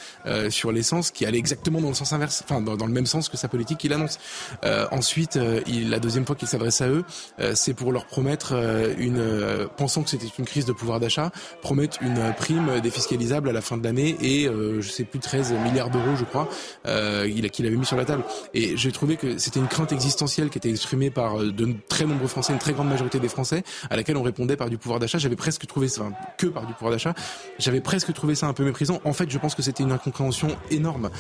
[0.51, 3.37] sur l'essence qui allait exactement dans le sens inverse, enfin dans, le même sens que
[3.37, 4.19] sa politique qu'il annonce.
[4.65, 7.05] Euh, ensuite, euh, il, la deuxième fois qu'il s'adresse à eux,
[7.41, 11.01] euh, c'est pour leur promettre euh, une, euh, pensant que c'était une crise de pouvoir
[11.01, 11.31] d'achat,
[11.63, 15.91] promettre une prime défiscalisable à la fin de l'année et je sais plus 13 milliards
[15.91, 16.49] d'euros, je crois,
[16.85, 18.25] qu'il avait mis sur la table.
[18.55, 22.29] Et j'ai trouvé que c'était une crainte existentielle qui était exprimée par de très nombreux
[22.29, 25.19] Français, une très grande majorité des Français, à laquelle on répondait par du pouvoir d'achat.
[25.19, 27.15] J'avais presque trouvé ça, enfin, que par du pouvoir d'achat.
[27.59, 29.01] J'avais presque trouvé ça un peu méprisant.
[29.05, 31.11] En fait, je pense que c'était une incompréhension énorme.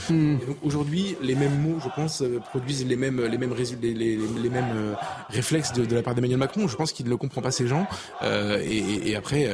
[0.62, 4.94] Aujourd'hui, les mêmes mots, je pense, euh, produisent les mêmes les mêmes euh,
[5.28, 6.68] réflexes de, la part d'Emmanuel Macron.
[6.68, 7.86] Je pense qu'il ne comprend pas ces gens.
[8.22, 9.48] Euh, et, après,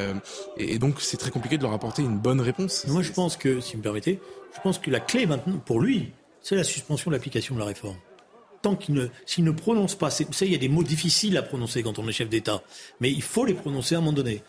[0.57, 2.86] et, donc c'est très compliqué de leur apporter une bonne réponse.
[2.88, 4.20] Moi, je pense que, si vous me permettez,
[4.55, 7.66] je pense que la clé maintenant pour lui, c'est la suspension de l'application de la
[7.66, 7.97] réforme
[8.62, 11.36] tant qu'il ne, s'il ne prononce pas, vous savez, il y a des mots difficiles
[11.36, 12.62] à prononcer quand on est chef d'État,
[13.01, 14.45] mais il faut les prononcer à un moment donné.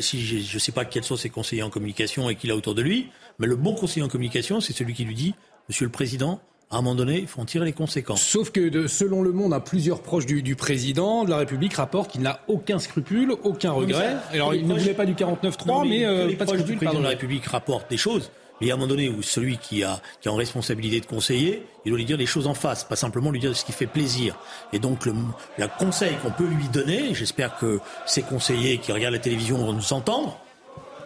[0.00, 2.74] si je ne sais pas quels sont ses conseillers en communication et qu'il a autour
[2.74, 5.34] de lui, mais le bon conseiller en communication, c'est celui qui lui dit
[5.68, 8.22] Monsieur le Président, à un moment donné, il faut en tirer les conséquences.
[8.22, 11.74] Sauf que, de, selon Le Monde, à plusieurs proches du, du président de la République
[11.74, 14.16] rapportent qu'il n'a aucun scrupule, aucun regret.
[14.32, 16.74] Alors, il ne voulait pas du 49-3, mais, mais euh, pas de scrupule.
[16.74, 18.30] Le président de la République rapporte des choses,
[18.60, 21.62] mais à un moment donné où celui qui a, qui a en responsabilité de conseiller,
[21.84, 23.86] il doit lui dire les choses en face, pas simplement lui dire ce qui fait
[23.86, 24.36] plaisir.
[24.72, 25.14] Et donc, le,
[25.56, 29.72] le conseil qu'on peut lui donner, j'espère que ces conseillers qui regardent la télévision vont
[29.72, 30.38] nous entendre,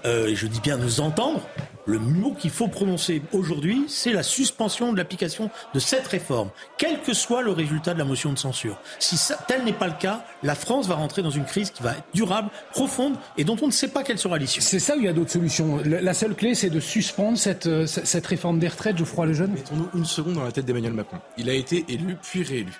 [0.05, 1.41] euh, je dis bien nous entendre,
[1.87, 7.01] le mot qu'il faut prononcer aujourd'hui, c'est la suspension de l'application de cette réforme, quel
[7.01, 8.79] que soit le résultat de la motion de censure.
[8.99, 11.83] Si ça, tel n'est pas le cas, la France va rentrer dans une crise qui
[11.83, 14.61] va être durable, profonde et dont on ne sait pas quelle sera l'issue.
[14.61, 15.81] C'est ça ou il y a d'autres solutions?
[15.85, 19.53] La seule clé, c'est de suspendre cette, euh, cette réforme des retraites, Geoffroy Lejeune?
[19.53, 21.19] Mettons-nous une seconde dans la tête d'Emmanuel Macron.
[21.37, 22.73] Il a été élu puis réélu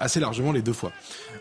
[0.00, 0.92] assez largement les deux fois.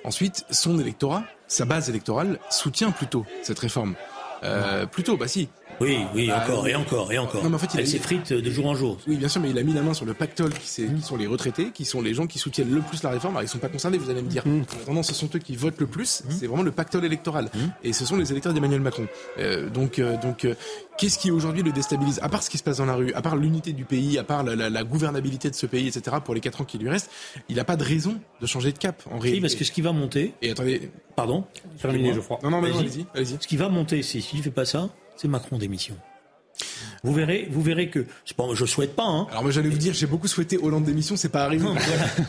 [0.04, 3.96] Ensuite, son électorat, sa base électorale, soutient plutôt cette réforme.
[4.44, 5.50] Euh, plutôt, bah si.
[5.84, 7.44] Oui, oui, bah, encore, et encore, et encore.
[7.44, 8.98] Non, mais en fait, il Elle s'effrite de jour en jour.
[9.08, 11.18] Oui, bien sûr, mais il a mis la main sur le pactole, qui, qui sont
[11.18, 13.36] les retraités, qui sont les gens qui soutiennent le plus la réforme.
[13.36, 14.44] Alors, ils sont pas concernés, vous allez me dire.
[14.48, 15.04] Mmh.
[15.04, 16.24] ce sont eux qui votent le plus.
[16.24, 16.32] Mmh.
[16.32, 17.50] C'est vraiment le pactole électoral.
[17.54, 17.60] Mmh.
[17.84, 19.08] Et ce sont les électeurs d'Emmanuel Macron.
[19.40, 20.56] Euh, donc, euh, donc, euh,
[20.98, 22.20] qu'est-ce qui aujourd'hui le déstabilise?
[22.22, 24.24] À part ce qui se passe dans la rue, à part l'unité du pays, à
[24.24, 26.18] part la, la, la, gouvernabilité de ce pays, etc.
[26.24, 27.12] Pour les quatre ans qui lui restent,
[27.50, 29.04] il n'a pas de raison de changer de cap.
[29.08, 29.34] En réalité.
[29.34, 30.34] Oui, parce que ce qui va monter.
[30.42, 30.92] Et attendez.
[31.16, 31.46] Pardon?
[31.80, 32.40] Terminé, Geoffroy.
[32.44, 33.06] Non, non, mais allez-y.
[33.14, 35.96] Allez ce qui va monter, si, s'il ne fait pas ça, c'est Macron démission.
[37.04, 38.06] Vous verrez, vous verrez que
[38.38, 39.06] bon, je souhaite pas.
[39.06, 39.28] Hein.
[39.32, 41.68] Alors moi j'allais vous dire, j'ai beaucoup souhaité Hollande démission, c'est pas arrivé.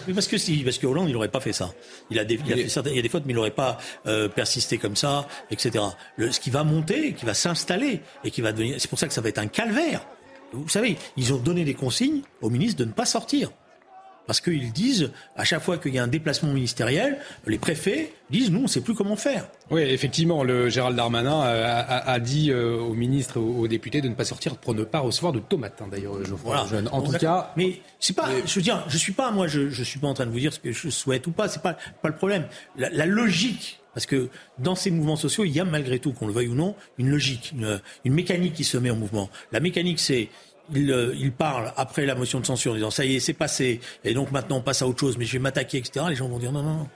[0.09, 1.73] mais parce que si, parce que Hollande il n'aurait pas fait ça.
[2.11, 3.51] Il a, des, il, a fait certaines, il y a des fautes, mais il n'aurait
[3.51, 5.85] pas euh, persisté comme ça, etc.
[6.17, 9.07] Le, ce qui va monter, qui va s'installer et qui va devenir, c'est pour ça
[9.07, 10.07] que ça va être un calvaire.
[10.53, 13.51] Vous savez, ils ont donné des consignes au ministre de ne pas sortir.
[14.27, 18.51] Parce qu'ils disent, à chaque fois qu'il y a un déplacement ministériel, les préfets disent,
[18.51, 19.47] nous, on ne sait plus comment faire.
[19.71, 24.09] Oui, effectivement, le Gérald Darmanin a, a, dit euh, aux ministres, aux, aux, députés de
[24.09, 26.67] ne pas sortir pour ne pas recevoir de tomates, hein, d'ailleurs, Geoffroy voilà.
[26.67, 26.89] Jeune.
[26.91, 27.53] En tout cas...
[27.57, 30.15] Mais c'est pas, je veux dire, je suis pas, moi, je, je suis pas en
[30.15, 32.47] train de vous dire ce que je souhaite ou pas, c'est pas, pas le problème.
[32.77, 36.27] La, la logique parce que dans ces mouvements sociaux, il y a malgré tout, qu'on
[36.27, 39.31] le veuille ou non, une logique, une, une mécanique qui se met en mouvement.
[39.53, 40.29] La mécanique, c'est
[40.73, 43.33] il, euh, il, parle après la motion de censure en disant ça y est, c'est
[43.33, 46.07] passé, et donc maintenant on passe à autre chose, mais je vais m'attaquer, etc.
[46.09, 46.89] Les gens vont dire non, non, non,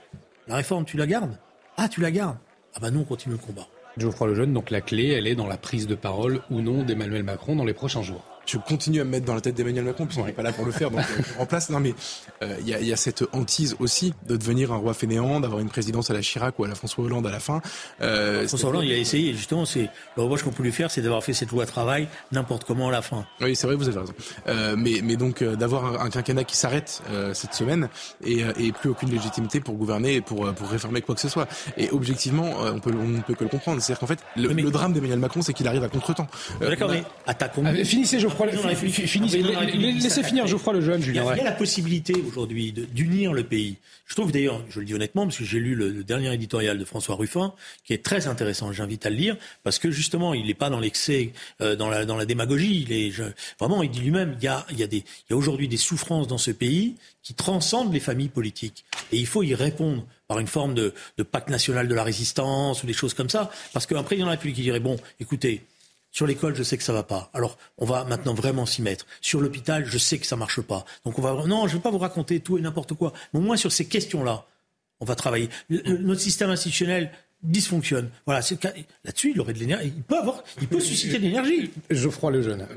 [0.47, 1.37] la réforme, tu la gardes?
[1.77, 2.37] Ah, tu la gardes?
[2.75, 3.67] Ah bah nous, on continue le combat.
[3.97, 7.23] Geoffroy Lejeune, donc la clé, elle est dans la prise de parole ou non d'Emmanuel
[7.23, 10.05] Macron dans les prochains jours je continue à me mettre dans la tête d'Emmanuel Macron,
[10.05, 11.69] puisqu'on n'est pas là pour le faire, donc euh, je remplace.
[11.69, 11.93] Non, mais
[12.41, 15.61] euh, il euh, y, y, a, cette hantise aussi de devenir un roi fainéant, d'avoir
[15.61, 17.61] une présidence à la Chirac ou à la François Hollande à la fin.
[18.01, 21.01] Euh, François Hollande, il a essayé, justement, c'est le reproche qu'on peut lui faire, c'est
[21.01, 23.25] d'avoir fait cette loi travail n'importe comment à la fin.
[23.41, 24.13] Oui, c'est vrai, vous avez raison.
[24.47, 27.01] Euh, mais, mais donc d'avoir un, quinquennat qui s'arrête
[27.33, 27.89] cette semaine
[28.23, 31.47] et, et, plus aucune légitimité pour gouverner et pour, pour réformer quoi que ce soit.
[31.77, 33.81] Et objectivement, on, peut, on ne peut que le comprendre.
[33.81, 34.61] C'est-à-dire qu'en fait, le, mais...
[34.61, 36.27] le drame d'Emmanuel Macron, c'est qu'il arrive à contre-temps.
[36.61, 37.63] D'accord, mais attaquons.
[37.65, 38.38] Ah, finissez, Geoffroy.
[38.45, 41.23] Laissez finir Geoffroy le jeune, Julien.
[41.33, 43.77] Il y a, la possibilité aujourd'hui d'unir le pays.
[44.05, 46.79] Je trouve d'ailleurs, je le dis honnêtement, parce que j'ai lu le, le, dernier éditorial
[46.79, 47.53] de François Ruffin,
[47.85, 48.71] qui est très intéressant.
[48.71, 51.31] J'invite à le lire parce que justement, il n'est pas dans l'excès,
[51.61, 52.81] euh, dans, la, dans la démagogie.
[52.87, 53.23] Il est je,
[53.59, 55.67] vraiment, il dit lui-même, il y a, il y a, des, il y a aujourd'hui
[55.67, 60.05] des souffrances dans ce pays qui transcendent les familles politiques, et il faut y répondre
[60.27, 63.51] par une forme de, de pacte national de la résistance ou des choses comme ça,
[63.73, 65.61] parce qu'un président de la République qui dirait bon, écoutez
[66.11, 67.29] Sur l'école, je sais que ça va pas.
[67.33, 69.05] Alors, on va maintenant vraiment s'y mettre.
[69.21, 70.85] Sur l'hôpital, je sais que ça marche pas.
[71.05, 71.45] Donc, on va.
[71.45, 73.13] Non, je ne vais pas vous raconter tout et n'importe quoi.
[73.33, 74.45] Mais au moins sur ces questions-là,
[74.99, 75.49] on va travailler.
[75.69, 77.11] notre système institutionnel,
[77.43, 78.09] dysfonctionne.
[78.25, 78.41] Voilà,
[79.05, 79.93] là-dessus, il aurait de l'énergie.
[79.95, 81.71] Il peut avoir, il peut susciter de l'énergie.
[81.89, 82.67] Geoffroy Lejeune,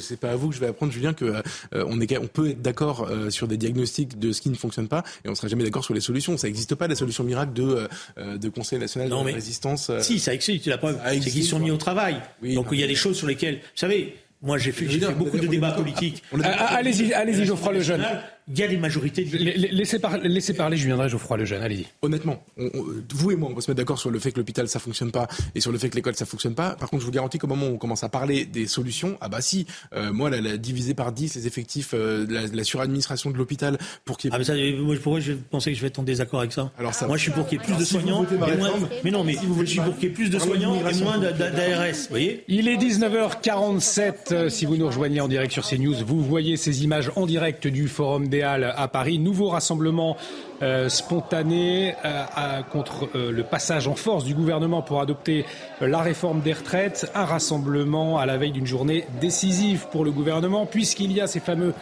[0.00, 1.42] C'est pas à vous que je vais apprendre, Julien, que euh,
[1.72, 4.88] on, est, on peut être d'accord euh, sur des diagnostics de ce qui ne fonctionne
[4.88, 6.36] pas, et on sera jamais d'accord sur les solutions.
[6.36, 7.88] Ça n'existe pas la solution miracle de
[8.18, 9.90] euh, de Conseil national de résistance.
[10.00, 10.66] Si, ça existe.
[10.66, 12.20] La preuve, c'est qu'ils sont mis au travail.
[12.42, 15.38] Donc il y a des choses sur lesquelles, vous savez, moi j'ai fait, fait beaucoup
[15.38, 16.22] de débats politiques.
[16.42, 18.04] Allez-y, allez-y, Geoffroy Lejeune
[18.48, 19.24] il y a des majorités.
[19.24, 21.86] Laissez, laissez parler Julien Drey, Geoffroy Lejeune, allez-y.
[22.00, 24.78] Honnêtement, vous et moi, on peut se mettre d'accord sur le fait que l'hôpital ça
[24.78, 25.26] fonctionne pas
[25.56, 26.76] et sur le fait que l'école ça fonctionne pas.
[26.76, 29.28] Par contre, je vous garantis qu'au moment où on commence à parler des solutions, ah
[29.28, 33.30] bah si, euh, moi, la, la, diviser par 10 les effectifs, euh, la, la, suradministration
[33.32, 34.36] de l'hôpital pour qu'il y ait...
[34.36, 36.70] Ah mais ça, moi, pourquoi je pensais que je vais être en désaccord avec ça
[36.78, 38.70] Alors ça, Moi, je suis pour qu'il y ait plus de soignants et moins...
[39.02, 41.94] Mais non, mais je suis pour qu'il y ait plus de soignants et moins d'ARS,
[41.94, 42.44] vous voyez?
[42.46, 46.84] Il est 19h47, euh, si vous nous rejoignez en direct sur CNews, vous voyez ces
[46.84, 49.18] images en direct du Forum des À Paris.
[49.18, 50.16] Nouveau rassemblement
[50.62, 55.44] euh, spontané euh, contre euh, le passage en force du gouvernement pour adopter
[55.82, 57.10] la réforme des retraites.
[57.14, 61.40] Un rassemblement à la veille d'une journée décisive pour le gouvernement, puisqu'il y a ces
[61.40, 61.74] fameux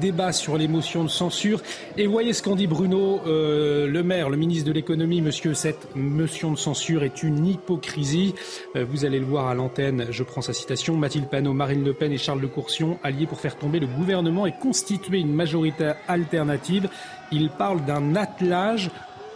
[0.00, 1.60] débats sur les motions de censure.
[1.96, 6.52] Et voyez ce qu'en dit Bruno Le Maire, le ministre de l'économie, monsieur, cette motion
[6.52, 8.34] de censure est une hypocrisie.
[8.74, 10.96] vous allez le voir à l'antenne, je prends sa citation.
[10.96, 14.46] Mathilde Panot, Marine Le Pen et Charles de Coursion, alliés pour faire tomber le gouvernement
[14.46, 16.88] et constituer une majorité alternative.
[17.32, 18.90] Il parle d'un attelage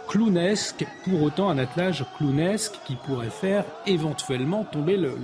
[0.07, 5.17] clownesque, pour autant un attelage clownesque qui pourrait faire éventuellement tomber le,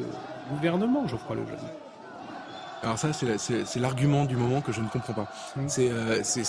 [0.50, 1.60] gouvernement, je crois, le jeune.
[2.84, 5.32] Alors ça, c'est l'argument du moment que je ne comprends pas.
[5.56, 5.68] Mmh.
[5.80, 6.42] Euh, c'est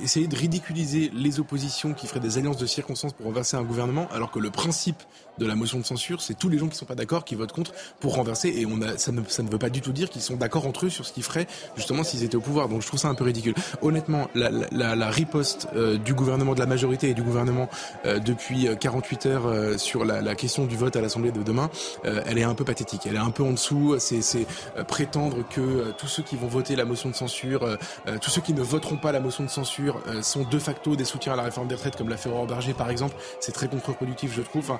[0.00, 4.06] essayer de ridiculiser les oppositions qui feraient des alliances de circonstances pour renverser un gouvernement,
[4.12, 5.02] alors que le principe
[5.40, 7.52] de la motion de censure, c'est tous les gens qui sont pas d'accord, qui votent
[7.52, 8.48] contre pour renverser.
[8.56, 10.66] Et on a, ça, ne, ça ne veut pas du tout dire qu'ils sont d'accord
[10.66, 12.68] entre eux sur ce qu'ils feraient justement s'ils étaient au pouvoir.
[12.68, 13.54] Donc je trouve ça un peu ridicule.
[13.80, 17.68] Honnêtement, la, la, la riposte euh, du gouvernement, de la majorité et du gouvernement
[18.04, 21.70] euh, depuis 48 euh, heures sur la, la, question du vote à l'Assemblée de demain,
[22.04, 23.02] elle est un peu pathétique.
[23.06, 23.96] Elle est un peu en dessous.
[23.98, 24.46] C'est
[24.86, 27.78] prétendre que tous ceux qui vont voter la motion de censure,
[28.20, 31.32] tous ceux qui ne voteront pas la motion de censure sont de facto des soutiens
[31.32, 33.16] à la réforme des retraites, comme l'a fait Aurore Berger par exemple.
[33.40, 34.72] C'est très contre-productif, je trouve.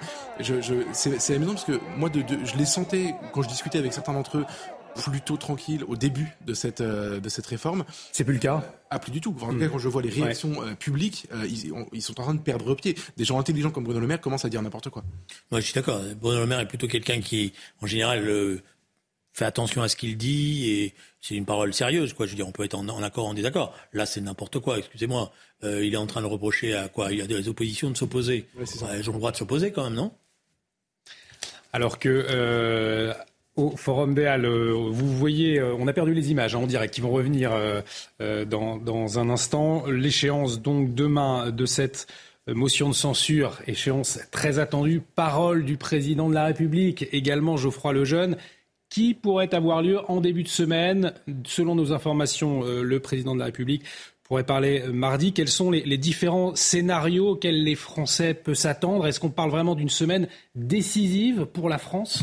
[0.92, 4.38] C'est amusant parce que moi, de, je les sentais quand je discutais avec certains d'entre
[4.38, 4.46] eux
[4.94, 7.84] plutôt tranquilles au début de cette de cette réforme.
[8.12, 8.62] C'est plus le cas.
[8.90, 9.32] Ah, plus du tout.
[9.32, 9.68] Hmm.
[9.70, 12.74] quand je vois les réactions euh, publiques, euh, ils, ils, sont en train de perdre
[12.74, 12.96] pied.
[13.16, 15.05] Des gens intelligents comme Bruno Le Maire commencent à dire n'importe quoi.
[15.51, 16.01] Moi, je suis d'accord.
[16.20, 18.61] Bruno Le Maire est plutôt quelqu'un qui, en général, euh,
[19.32, 22.14] fait attention à ce qu'il dit et c'est une parole sérieuse.
[22.14, 22.26] Quoi.
[22.26, 23.72] Je veux dire, on peut être en, en accord, en désaccord.
[23.92, 24.78] Là, c'est n'importe quoi.
[24.78, 25.32] Excusez-moi.
[25.62, 27.12] il est en train de reprocher à quoi?
[27.12, 28.48] Il y a des oppositions de s'opposer.
[28.57, 28.64] Ouais,
[28.98, 30.12] ils ont le droit de s'opposer quand même, non?
[31.72, 33.12] Alors que euh,
[33.56, 36.66] au Forum des Halles, euh, vous voyez, euh, on a perdu les images hein, en
[36.66, 37.52] direct qui vont revenir
[38.20, 39.86] dans, dans, un instant.
[39.86, 42.06] L'échéance donc demain de cette
[42.46, 48.36] motion de censure, échéance très attendue, parole du président de la République, également Geoffroy Lejeune
[48.88, 51.12] qui pourrait avoir lieu en début de semaine.
[51.44, 53.84] Selon nos informations, le président de la République
[54.30, 55.32] pourrait parler euh, mardi.
[55.32, 59.08] Quels sont les, différents scénarios auxquels les Français peuvent s'attendre?
[59.08, 62.22] Est-ce qu'on parle vraiment d'une semaine décisive pour la France?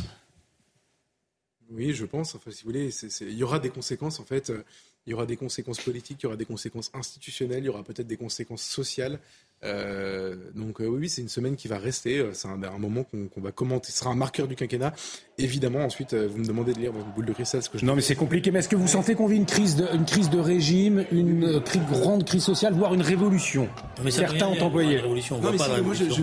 [1.70, 2.34] Oui, je pense.
[2.34, 4.22] Enfin, si vous voulez, il y aura des conséquences.
[4.22, 4.64] En fait, euh,
[5.06, 7.84] il y aura des conséquences politiques, il y aura des conséquences institutionnelles, il y aura
[7.84, 9.20] peut-être des conséquences sociales.
[9.64, 12.20] Euh, donc euh, oui, c'est une semaine qui va rester.
[12.20, 13.92] Euh, c'est un, moment qu'on va commenter.
[13.92, 14.94] Ce sera un marqueur du quinquennat.
[15.40, 17.86] Évidemment, ensuite, vous me demandez de lire dans une boule de cristal ce que je.
[17.86, 18.52] Non, mais c'est compliqué.
[18.52, 21.62] Mais est-ce que vous sentez qu'on vit une crise de, une crise de régime, une
[21.92, 23.68] grande crise sociale, voire une révolution?
[24.04, 24.98] Mais Certains ont employé.
[24.98, 25.40] Révolution,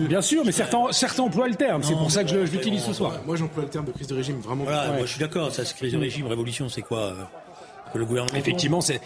[0.07, 1.83] Bien sûr, mais certains, certains emploient le terme.
[1.83, 3.21] C'est pour ça que je, l'utilise ce soir.
[3.25, 4.39] Moi, j'emploie le terme de crise de régime.
[4.39, 4.63] Vraiment.
[4.63, 5.51] Voilà, moi, je suis d'accord.
[5.51, 7.15] Ça, crise de régime, révolution, c'est quoi
[7.97, 8.37] le gouvernement.
[8.37, 9.01] Effectivement, c'est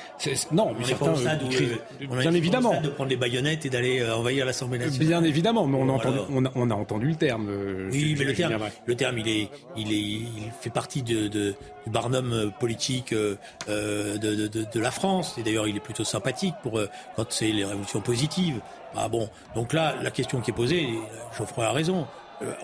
[0.52, 1.76] non, mais certains, euh,
[2.10, 5.08] on bien évidemment de prendre les baïonnettes et d'aller euh, envahir l'Assemblée nationale.
[5.08, 7.48] Bien évidemment, mais on a entendu, on a, entendu le terme.
[7.50, 11.28] Euh, oui, mais le terme, le terme, il est, il est, il fait partie de,
[11.28, 13.38] de du barnum politique de,
[13.68, 15.38] de, de, la France.
[15.38, 16.80] Et d'ailleurs, il est plutôt sympathique pour
[17.16, 18.60] quand c'est les révolutions positives.
[18.96, 20.90] Ah bon, donc là, la question qui est posée,
[21.38, 22.06] Geoffroy a raison.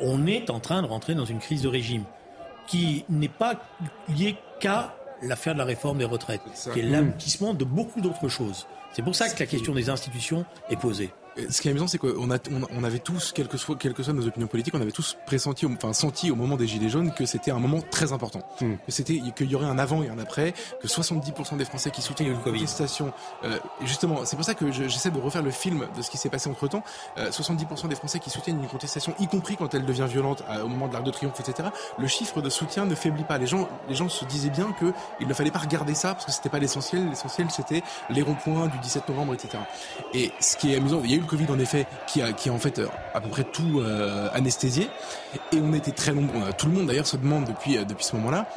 [0.01, 2.03] on est en train de rentrer dans une crise de régime
[2.67, 3.53] qui n'est pas
[4.09, 6.41] liée qu'à l'affaire de la réforme des retraites,
[6.73, 8.67] qui est l'aboutissement de beaucoup d'autres choses.
[8.93, 11.11] C'est pour ça que la question des institutions est posée.
[11.49, 12.37] Ce qui est amusant, c'est qu'on a,
[12.71, 15.65] on, avait tous, quelles que, soient, que soient nos opinions politiques, on avait tous pressenti,
[15.65, 18.41] enfin senti au moment des Gilets jaunes que c'était un moment très important.
[18.61, 18.75] Hmm.
[18.85, 22.01] Que c'était, qu'il y aurait un avant et un après, que 70% des Français qui
[22.01, 23.11] soutiennent une contestation.
[23.43, 26.29] Euh, justement, c'est pour ça que j'essaie de refaire le film de ce qui s'est
[26.29, 26.83] passé entre temps.
[27.17, 30.87] 70% des Français qui soutiennent une contestation, y compris quand elle devient violente au moment
[30.87, 31.69] de l'Arc de Triomphe, etc.
[31.97, 33.37] Le chiffre de soutien ne faiblit pas.
[33.37, 36.31] Les gens, les gens se disaient bien qu'il ne fallait pas regarder ça parce que
[36.31, 37.09] c'était pas l'essentiel.
[37.09, 39.59] L'essentiel, c'était les ronds-points du 17 novembre, etc.
[40.13, 42.49] Et ce qui est amusant, il y a eu Covid en effet qui a, qui
[42.49, 42.81] a en fait
[43.13, 44.89] à peu près tout euh, anesthésié.
[45.51, 46.41] Et on était très nombreux.
[46.57, 48.47] Tout le monde d'ailleurs se demande depuis, euh, depuis ce moment-là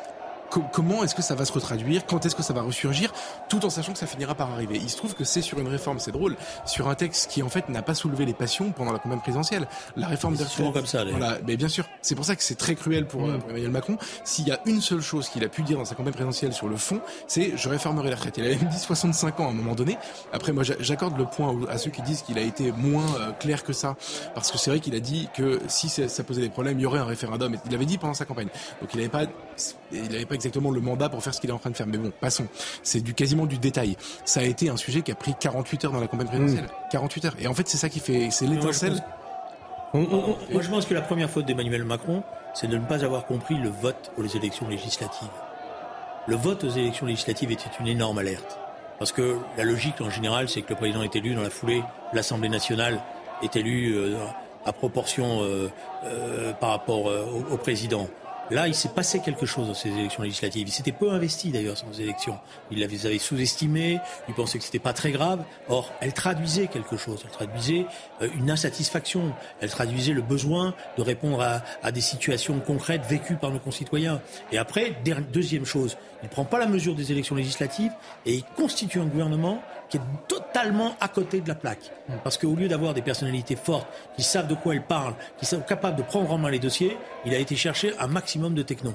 [0.72, 3.12] comment est-ce que ça va se retraduire, quand est-ce que ça va ressurgir,
[3.49, 4.76] tout en sachant que ça finira par arriver.
[4.76, 6.36] Il se trouve que c'est sur une réforme, c'est drôle,
[6.66, 9.66] sur un texte qui en fait n'a pas soulevé les passions pendant la campagne présidentielle.
[9.96, 10.72] La réforme des retraites.
[10.72, 11.05] comme ça.
[11.05, 13.38] Voilà, mais bien sûr, c'est pour ça que c'est très cruel pour, mm.
[13.38, 13.99] pour Emmanuel Macron.
[14.24, 16.68] S'il y a une seule chose qu'il a pu dire dans sa campagne présidentielle sur
[16.68, 18.38] le fond, c'est je réformerai la retraite.
[18.38, 19.99] Il a même dit 65 ans à un moment donné.
[20.32, 23.64] Après, moi, j'accorde le point à ceux qui disent qu'il a été moins euh, clair
[23.64, 23.96] que ça,
[24.34, 26.86] parce que c'est vrai qu'il a dit que si ça posait des problèmes, il y
[26.86, 27.57] aurait un référendum.
[27.66, 28.49] Il l'avait dit pendant sa campagne.
[28.80, 29.24] Donc il n'avait pas,
[29.92, 31.86] il n'avait pas exactement le mandat pour faire ce qu'il est en train de faire.
[31.86, 32.47] Mais bon, passons.
[32.82, 33.97] C'est du quasiment du détail.
[34.24, 36.68] Ça a été un sujet qui a pris 48 heures dans la campagne présidentielle.
[36.91, 37.26] 48 mmh.
[37.26, 37.36] heures.
[37.41, 39.03] Et en fait, c'est ça qui fait, c'est l'étincelle.
[39.95, 42.22] Moi, je pense que la première faute d'Emmanuel Macron,
[42.55, 45.28] c'est de ne pas avoir compris le vote aux élections législatives.
[46.26, 48.59] Le vote aux élections législatives était une énorme alerte.
[48.99, 51.82] Parce que la logique, en général, c'est que le président est élu dans la foulée,
[52.12, 53.01] l'Assemblée nationale
[53.43, 54.16] est élue euh,
[54.66, 55.70] à proportion euh,
[56.05, 57.07] euh, par rapport
[57.51, 58.09] au président.
[58.51, 60.66] Là, il s'est passé quelque chose dans ces élections législatives.
[60.66, 62.38] Il s'était peu investi d'ailleurs dans ces élections.
[62.70, 65.44] Il les avait sous-estimées, il pensait que c'était pas très grave.
[65.68, 67.20] Or, elle traduisait quelque chose.
[67.24, 67.86] Elle traduisait
[68.22, 69.34] euh, une insatisfaction.
[69.61, 71.42] Elle traduisait le besoin de répondre
[71.82, 74.20] à, des situations concrètes vécues par nos concitoyens.
[74.51, 74.96] Et après,
[75.32, 77.92] deuxième chose, il ne prend pas la mesure des élections législatives
[78.26, 81.93] et il constitue un gouvernement qui est totalement à côté de la plaque.
[82.24, 85.61] Parce qu'au lieu d'avoir des personnalités fortes, qui savent de quoi elles parlent, qui sont
[85.61, 88.93] capables de prendre en main les dossiers, il a été chercher un maximum de techno.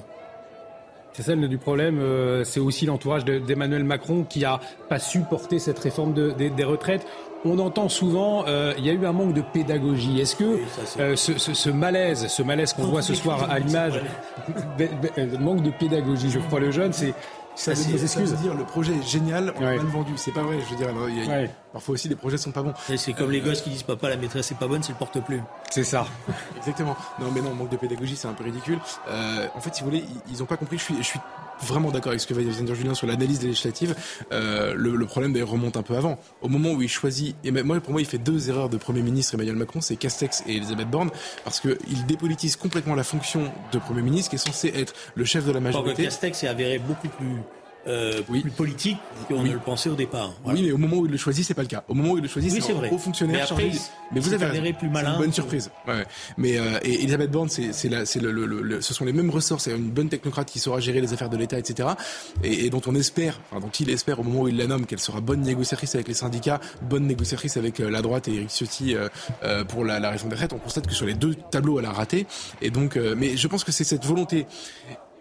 [1.12, 5.20] C'est ça le du problème, euh, c'est aussi l'entourage d'Emmanuel Macron qui a pas su
[5.20, 7.06] porter cette réforme des retraites.
[7.44, 10.18] On entend souvent, euh, il y a eu un manque de pédagogie.
[10.18, 10.58] Est-ce que
[10.98, 14.00] euh, ce, malaise, ce malaise qu'on voit ce soir à l'image,
[15.40, 17.14] manque de pédagogie, je crois le jeune, c'est
[17.54, 18.34] ça, c'est excuses.
[18.34, 19.76] dire le projet est génial, on ouais.
[19.76, 20.12] mal vendu.
[20.16, 20.58] C'est pas vrai.
[20.60, 22.74] Je veux dire, parfois aussi les projets sont pas bons.
[22.96, 25.44] C'est comme les gosses qui disent papa la maîtresse est pas bonne, c'est le porte-plume.
[25.70, 26.06] C'est ça.
[26.56, 26.96] Exactement.
[27.20, 28.78] Non mais non, manque de pédagogie, c'est un peu ridicule.
[29.08, 30.78] Euh, en fait, si vous voulez, ils, ont pas compris.
[30.78, 31.20] Je suis, je suis
[31.62, 33.94] vraiment d'accord avec ce que vient de dire Julien sur l'analyse législative.
[34.32, 36.18] Euh, le, le, problème d'ailleurs remonte un peu avant.
[36.42, 39.02] Au moment où il choisit, et moi pour moi il fait deux erreurs de Premier
[39.02, 41.10] ministre Emmanuel Macron, c'est Castex et Elisabeth Borne,
[41.44, 45.46] parce qu'il dépolitise complètement la fonction de Premier ministre qui est censé être le chef
[45.46, 46.04] de la majorité.
[46.04, 47.36] Castex est avéré beaucoup plus
[47.86, 48.40] euh, oui.
[48.40, 50.32] plus politique qu'on ne le pensait au départ.
[50.44, 51.84] Oui, mais au moment où il le choisit, c'est pas le cas.
[51.88, 53.70] Au moment où il le choisit, c'est un haut fonctionnaire mais
[54.12, 54.72] Mais vous avez raison.
[54.78, 55.12] plus malin.
[55.14, 55.70] une bonne surprise.
[55.86, 56.04] Ouais.
[56.36, 57.88] Mais euh, et Elisabeth Borne, c'est c'est
[58.20, 59.60] le, le, le, ce sont les mêmes ressorts.
[59.60, 61.90] C'est une bonne technocrate qui saura gérer les affaires de l'État, etc.
[62.42, 64.86] Et, et, dont on espère, enfin dont il espère au moment où il la nomme,
[64.86, 68.50] qu'elle sera bonne négociatrice avec les syndicats, bonne négociatrice avec euh, la droite et Eric
[68.50, 69.08] Ciotti euh,
[69.42, 70.52] euh, pour la, la réforme des retraites.
[70.52, 72.26] On constate que sur les deux tableaux, elle a raté.
[72.62, 74.46] Et donc, mais je pense que c'est cette volonté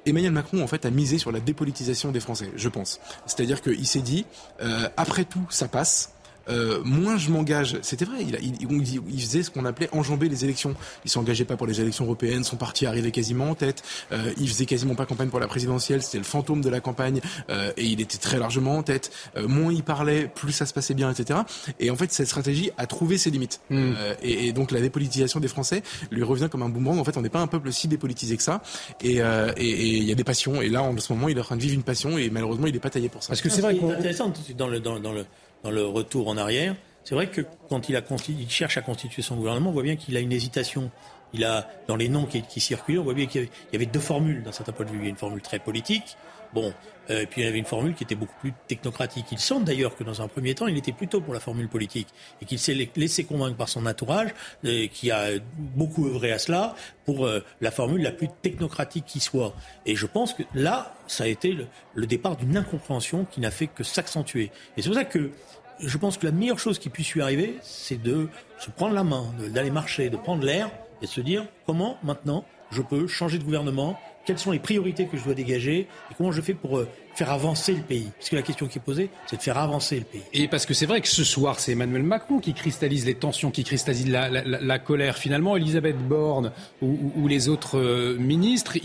[0.06, 3.00] Emmanuel Macron, en fait, a misé sur la dépolitisation des Français, je pense.
[3.26, 4.26] C'est-à-dire qu'il s'est dit,
[4.62, 6.13] euh, après tout, ça passe.
[6.50, 7.78] Euh, moins je m'engage.
[7.82, 10.76] C'était vrai, il, il, il, faisait ce qu'on appelait enjamber les élections.
[11.06, 13.84] Il s'engageait pas pour les élections européennes, son parti arrivait quasiment en tête.
[14.12, 17.22] Euh, il faisait quasiment pas campagne pour la présidentielle, c'était le fantôme de la campagne
[17.50, 19.12] euh, et il était très largement en tête.
[19.38, 21.40] Euh, moins il parlait, plus ça se passait bien, etc.
[21.80, 23.62] Et en fait, cette stratégie a trouvé ses limites.
[23.72, 27.00] Euh, et, et, donc la dépolitisation des Français lui revient comme un boomerang.
[27.00, 28.62] En fait, on n'est pas un peuple si dépolitisé que ça.
[29.02, 29.22] Et
[29.58, 30.62] il y a des passions.
[30.62, 32.68] Et là, en ce moment, il est en train de vivre une passion et malheureusement,
[32.68, 33.30] il n'est pas taillé pour ça.
[33.30, 35.26] Parce que c'est vrai qu'on intéressant dans le dans, dans le
[35.64, 39.22] dans le retour en arrière, c'est vrai que quand il, a, il cherche à constituer
[39.22, 40.90] son gouvernement, on voit bien qu'il a une hésitation.
[41.34, 44.44] Il a, dans les noms qui, circulent, on voit bien qu'il y avait deux formules
[44.44, 45.00] dans certains point de vue.
[45.00, 46.16] Il y a une formule très politique,
[46.54, 46.74] bon,
[47.10, 49.26] et puis il avait une formule qui était beaucoup plus technocratique.
[49.32, 52.08] Il semble d'ailleurs que dans un premier temps, il était plutôt pour la formule politique
[52.42, 54.30] et qu'il s'est laissé convaincre par son entourage,
[54.66, 56.76] euh, qui a beaucoup œuvré à cela,
[57.06, 59.54] pour euh, la formule la plus technocratique qui soit.
[59.86, 63.52] Et je pense que là, ça a été le, le départ d'une incompréhension qui n'a
[63.52, 64.52] fait que s'accentuer.
[64.78, 65.32] Et c'est pour ça que
[65.80, 68.30] je pense que la meilleure chose qui puisse lui arriver, c'est de
[68.60, 70.70] se prendre la main, d'aller marcher, de prendre l'air
[71.02, 75.06] et de se dire comment maintenant je peux changer de gouvernement, quelles sont les priorités
[75.06, 78.10] que je dois dégager et comment je fais pour euh, faire avancer le pays?
[78.18, 80.24] Parce que la question qui est posée, c'est de faire avancer le pays.
[80.34, 83.52] Et parce que c'est vrai que ce soir, c'est Emmanuel Macron qui cristallise les tensions,
[83.52, 85.18] qui cristallise la, colère.
[85.18, 86.52] Finalement, Elisabeth Borne
[86.82, 88.78] ou, les autres euh, ministres,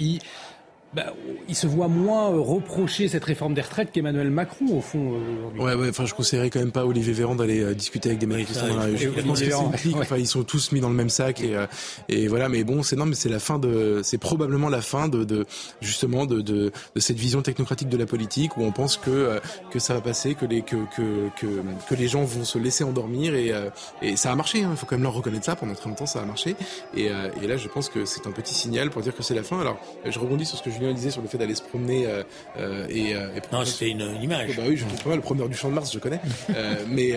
[0.95, 1.13] bah,
[1.49, 5.15] il se voit moins euh, reprocher cette réforme des retraites qu'Emmanuel Macron, au fond.
[5.15, 8.19] Euh, ouais, ouais, enfin, je conseillerais quand même pas Olivier Véran d'aller euh, discuter avec
[8.19, 9.11] des manifestants dans la rue.
[9.97, 11.57] Enfin, ils sont tous mis dans le même sac et,
[12.09, 12.49] et voilà.
[12.49, 15.45] Mais bon, c'est non, mais c'est la fin de, c'est probablement la fin de, de
[15.83, 19.39] justement de, de, de, cette vision technocratique de la politique où on pense que
[19.71, 21.47] que ça va passer, que les que que que,
[21.87, 23.53] que les gens vont se laisser endormir et
[24.01, 24.65] et ça a marché.
[24.65, 25.55] Hein, il faut quand même leur reconnaître ça.
[25.55, 26.57] Pendant très longtemps, ça a marché.
[26.97, 27.07] Et,
[27.43, 29.61] et là, je pense que c'est un petit signal pour dire que c'est la fin.
[29.61, 32.07] Alors, je rebondis sur ce que je Julien disait sur le fait d'aller se promener
[32.07, 32.23] euh,
[32.59, 34.57] euh, et, euh, non, c'était une, image.
[34.57, 35.19] Bah oui, je trouve pas mal.
[35.19, 36.21] Le promeneur du Champ de Mars, je connais.
[36.89, 37.15] mais,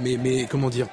[0.00, 0.86] mais, mais comment dire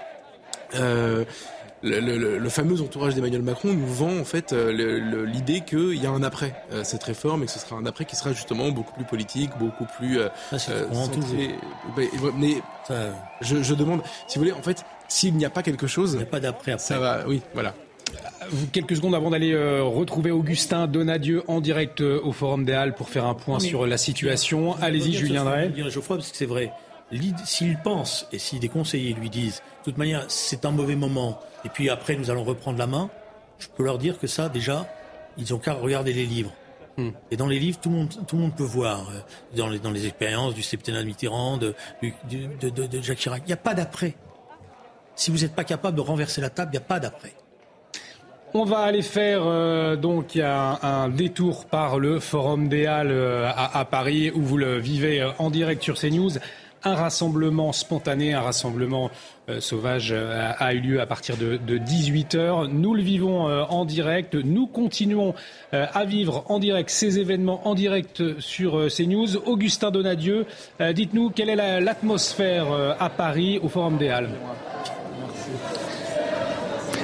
[1.81, 6.09] le, le, le, fameux entourage d'Emmanuel Macron nous vend en fait l'idée qu'il y a
[6.09, 6.53] un après
[6.83, 9.85] cette réforme et que ce sera un après qui sera justement beaucoup plus politique, beaucoup
[9.97, 10.19] plus.
[10.51, 11.55] Ah, centré,
[11.95, 12.03] bah,
[12.35, 12.55] mais
[13.39, 16.17] je, je, demande, si vous voulez, en fait, s'il n'y a pas quelque chose, il
[16.17, 16.77] n'y a pas d'après.
[16.79, 17.73] Ça va, oui, voilà
[18.71, 22.95] quelques secondes avant d'aller euh, retrouver Augustin Donadieu en direct euh, au Forum des Halles
[22.95, 24.75] pour faire un point sur la situation.
[24.81, 25.71] Allez-y, Julien Drey.
[25.89, 26.71] Geoffroy, parce que c'est vrai.
[27.45, 31.39] S'il pense et si des conseillers lui disent, de toute manière, c'est un mauvais moment,
[31.65, 33.09] et puis après nous allons reprendre la main,
[33.57, 34.87] je peux leur dire que ça, déjà,
[35.37, 36.53] ils ont qu'à regarder les livres.
[36.97, 37.09] Hmm.
[37.31, 39.19] Et dans les livres, tout le monde, tout le monde peut voir, euh,
[39.57, 41.73] dans les, dans les expériences du septennat de Mitterrand, de,
[42.29, 44.15] de, de Jacques Chirac, il n'y a pas d'après.
[45.15, 47.33] Si vous n'êtes pas capable de renverser la table, il n'y a pas d'après.
[48.55, 53.85] On va aller faire euh, donc un, détour par le Forum des Halles euh, à,
[53.85, 56.31] Paris où vous le vivez euh, en direct sur CNews.
[56.83, 59.11] Un rassemblement spontané, un rassemblement
[59.59, 62.67] sauvage a, eu lieu à partir de, de 18h.
[62.67, 64.33] Nous le vivons en direct.
[64.35, 65.35] Nous continuons
[65.73, 69.35] à vivre en direct ces événements en direct sur CNews.
[69.45, 70.45] Augustin Donadieu,
[70.93, 74.29] dites-nous quelle est l'atmosphère à Paris au Forum des Halles?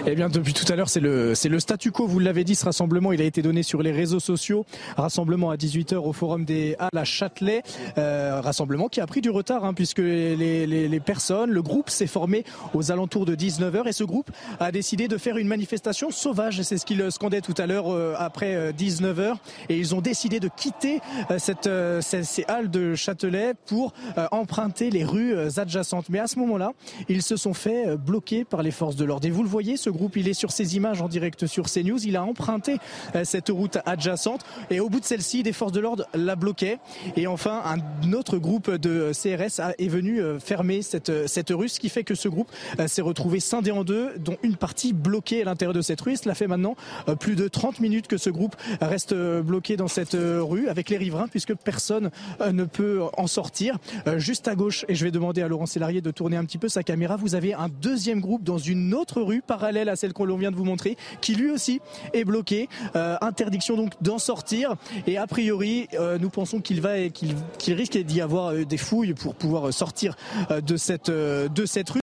[0.07, 2.05] Eh bien, depuis tout à l'heure, c'est le, c'est le statu quo.
[2.05, 4.63] Vous l'avez dit, ce rassemblement, il a été donné sur les réseaux sociaux.
[4.97, 7.63] Rassemblement à 18h au Forum des Halles à Châtelet.
[7.97, 11.89] Euh, rassemblement qui a pris du retard, hein, puisque les, les, les, personnes, le groupe
[11.89, 12.45] s'est formé
[12.75, 14.29] aux alentours de 19h et ce groupe
[14.59, 16.61] a décidé de faire une manifestation sauvage.
[16.61, 19.19] C'est ce qu'il scandait tout à l'heure euh, après 19h.
[19.19, 19.33] Euh,
[19.69, 20.99] et ils ont décidé de quitter
[21.39, 21.69] cette,
[22.01, 23.93] ces, ces, halles de Châtelet pour
[24.31, 26.09] emprunter les rues adjacentes.
[26.09, 26.73] Mais à ce moment-là,
[27.09, 29.27] ils se sont fait bloquer par les forces de l'ordre.
[29.27, 32.05] Et vous le voyez, ce groupe, il est sur ses images en direct sur CNews.
[32.05, 32.77] Il a emprunté
[33.15, 36.79] euh, cette route adjacente et au bout de celle-ci, des forces de l'ordre la bloquaient.
[37.15, 41.79] Et enfin, un autre groupe de CRS est venu euh, fermer cette, cette rue, ce
[41.79, 45.41] qui fait que ce groupe euh, s'est retrouvé scindé en deux, dont une partie bloquée
[45.41, 46.15] à l'intérieur de cette rue.
[46.15, 46.75] Cela fait maintenant
[47.19, 51.27] plus de 30 minutes que ce groupe reste bloqué dans cette rue avec les riverains
[51.27, 52.09] puisque personne
[52.51, 53.77] ne peut en sortir.
[54.17, 56.69] Juste à gauche, et je vais demander à Laurent Sélarié de tourner un petit peu
[56.69, 60.35] sa caméra, vous avez un deuxième groupe dans une autre rue parallèle à celle qu'on
[60.37, 61.81] vient de vous montrer, qui lui aussi
[62.13, 62.67] est bloqué.
[62.95, 64.75] Euh, interdiction donc d'en sortir.
[65.07, 69.13] Et a priori, euh, nous pensons qu'il va qu'il risque d'y avoir euh, des fouilles
[69.13, 70.15] pour pouvoir sortir
[70.49, 72.04] de cette rue.